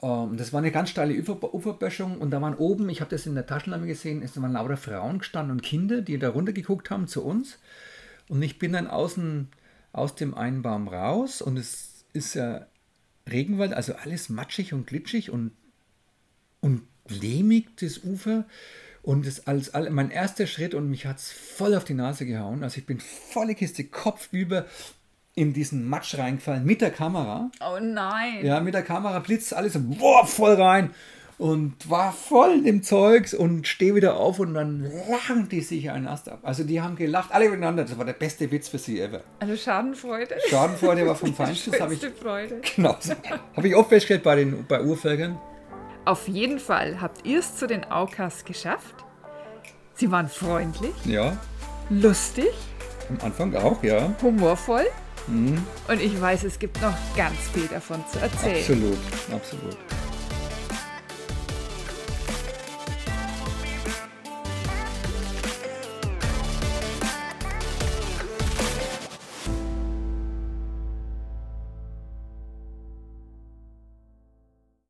Um, 0.00 0.36
das 0.36 0.52
war 0.52 0.60
eine 0.60 0.70
ganz 0.70 0.90
steile 0.90 1.18
Ufer, 1.18 1.52
Uferböschung 1.52 2.18
und 2.18 2.30
da 2.30 2.40
waren 2.40 2.54
oben, 2.54 2.88
ich 2.88 3.00
habe 3.00 3.10
das 3.10 3.26
in 3.26 3.34
der 3.34 3.46
Taschenlampe 3.46 3.88
gesehen, 3.88 4.22
es 4.22 4.40
waren 4.40 4.52
lauter 4.52 4.76
Frauen 4.76 5.18
gestanden 5.18 5.50
und 5.50 5.62
Kinder, 5.62 6.02
die 6.02 6.18
da 6.20 6.28
runtergeguckt 6.28 6.90
haben 6.90 7.08
zu 7.08 7.24
uns. 7.24 7.58
Und 8.28 8.40
ich 8.42 8.60
bin 8.60 8.74
dann 8.74 8.86
außen 8.86 9.48
aus 9.92 10.14
dem 10.14 10.34
Einbaum 10.34 10.86
raus 10.86 11.42
und 11.42 11.56
es 11.56 12.04
ist 12.12 12.34
ja 12.34 12.66
Regenwald, 13.28 13.72
also 13.72 13.94
alles 13.94 14.28
matschig 14.28 14.72
und 14.72 14.86
glitschig 14.86 15.30
und, 15.30 15.50
und 16.60 16.82
lehmig, 17.08 17.76
das 17.80 18.04
Ufer. 18.04 18.44
Und 19.02 19.26
das 19.26 19.46
als 19.46 19.72
mein 19.90 20.10
erster 20.10 20.46
Schritt 20.46 20.74
und 20.74 20.90
mich 20.90 21.06
hat 21.06 21.18
es 21.18 21.32
voll 21.32 21.74
auf 21.74 21.84
die 21.84 21.94
Nase 21.94 22.26
gehauen. 22.26 22.62
Also 22.62 22.78
ich 22.78 22.86
bin 22.86 23.00
volle 23.00 23.54
Kiste, 23.54 23.84
Kopf 23.84 24.28
über 24.32 24.66
in 25.38 25.52
diesen 25.52 25.88
Matsch 25.88 26.18
reingefallen 26.18 26.64
mit 26.64 26.80
der 26.80 26.90
Kamera. 26.90 27.50
Oh 27.60 27.78
nein. 27.80 28.44
Ja, 28.44 28.60
mit 28.60 28.74
der 28.74 28.82
Kamera 28.82 29.20
blitzt 29.20 29.54
alles 29.54 29.74
so, 29.74 29.80
boah, 29.80 30.26
voll 30.26 30.54
rein 30.54 30.90
und 31.38 31.88
war 31.88 32.12
voll 32.12 32.62
dem 32.62 32.82
Zeugs 32.82 33.32
und 33.32 33.66
stehe 33.66 33.94
wieder 33.94 34.16
auf 34.16 34.40
und 34.40 34.54
dann 34.54 34.90
lachen 35.08 35.48
die 35.48 35.60
sich 35.60 35.90
einen 35.90 36.08
Ast 36.08 36.28
ab. 36.28 36.40
Also 36.42 36.64
die 36.64 36.80
haben 36.80 36.96
gelacht, 36.96 37.30
alle 37.32 37.48
miteinander. 37.48 37.84
Das 37.84 37.96
war 37.96 38.04
der 38.04 38.12
beste 38.12 38.50
Witz 38.50 38.68
für 38.68 38.78
sie 38.78 39.00
ever. 39.00 39.22
Also 39.38 39.56
Schadenfreude. 39.56 40.34
Schadenfreude 40.48 41.06
war 41.06 41.14
vom 41.14 41.32
Feinsten. 41.34 41.70
Das 41.70 41.80
habe 41.80 41.94
ich, 41.94 42.00
Freude. 42.00 42.60
Genau. 42.74 42.96
Habe 43.56 43.68
ich 43.68 43.76
oft 43.76 43.88
festgestellt 43.88 44.24
bei 44.24 44.36
den 44.36 44.66
bei 44.66 44.82
Urvölkern. 44.82 45.38
Auf 46.04 46.26
jeden 46.26 46.58
Fall 46.58 47.00
habt 47.00 47.24
ihr 47.24 47.38
es 47.38 47.54
zu 47.54 47.66
den 47.66 47.84
Aukas 47.84 48.44
geschafft. 48.44 48.94
Sie 49.94 50.10
waren 50.10 50.28
freundlich. 50.28 50.94
Ja. 51.04 51.36
Lustig. 51.90 52.50
Am 53.10 53.18
Anfang 53.24 53.54
auch, 53.56 53.82
ja. 53.82 54.12
Humorvoll. 54.22 54.86
Mhm. 55.26 55.66
Und 55.88 56.00
ich 56.00 56.20
weiß, 56.20 56.44
es 56.44 56.58
gibt 56.58 56.80
noch 56.80 56.94
ganz 57.16 57.36
viel 57.52 57.66
davon 57.68 58.02
zu 58.10 58.18
erzählen. 58.18 58.58
Absolut, 58.58 58.98
absolut. 59.32 59.76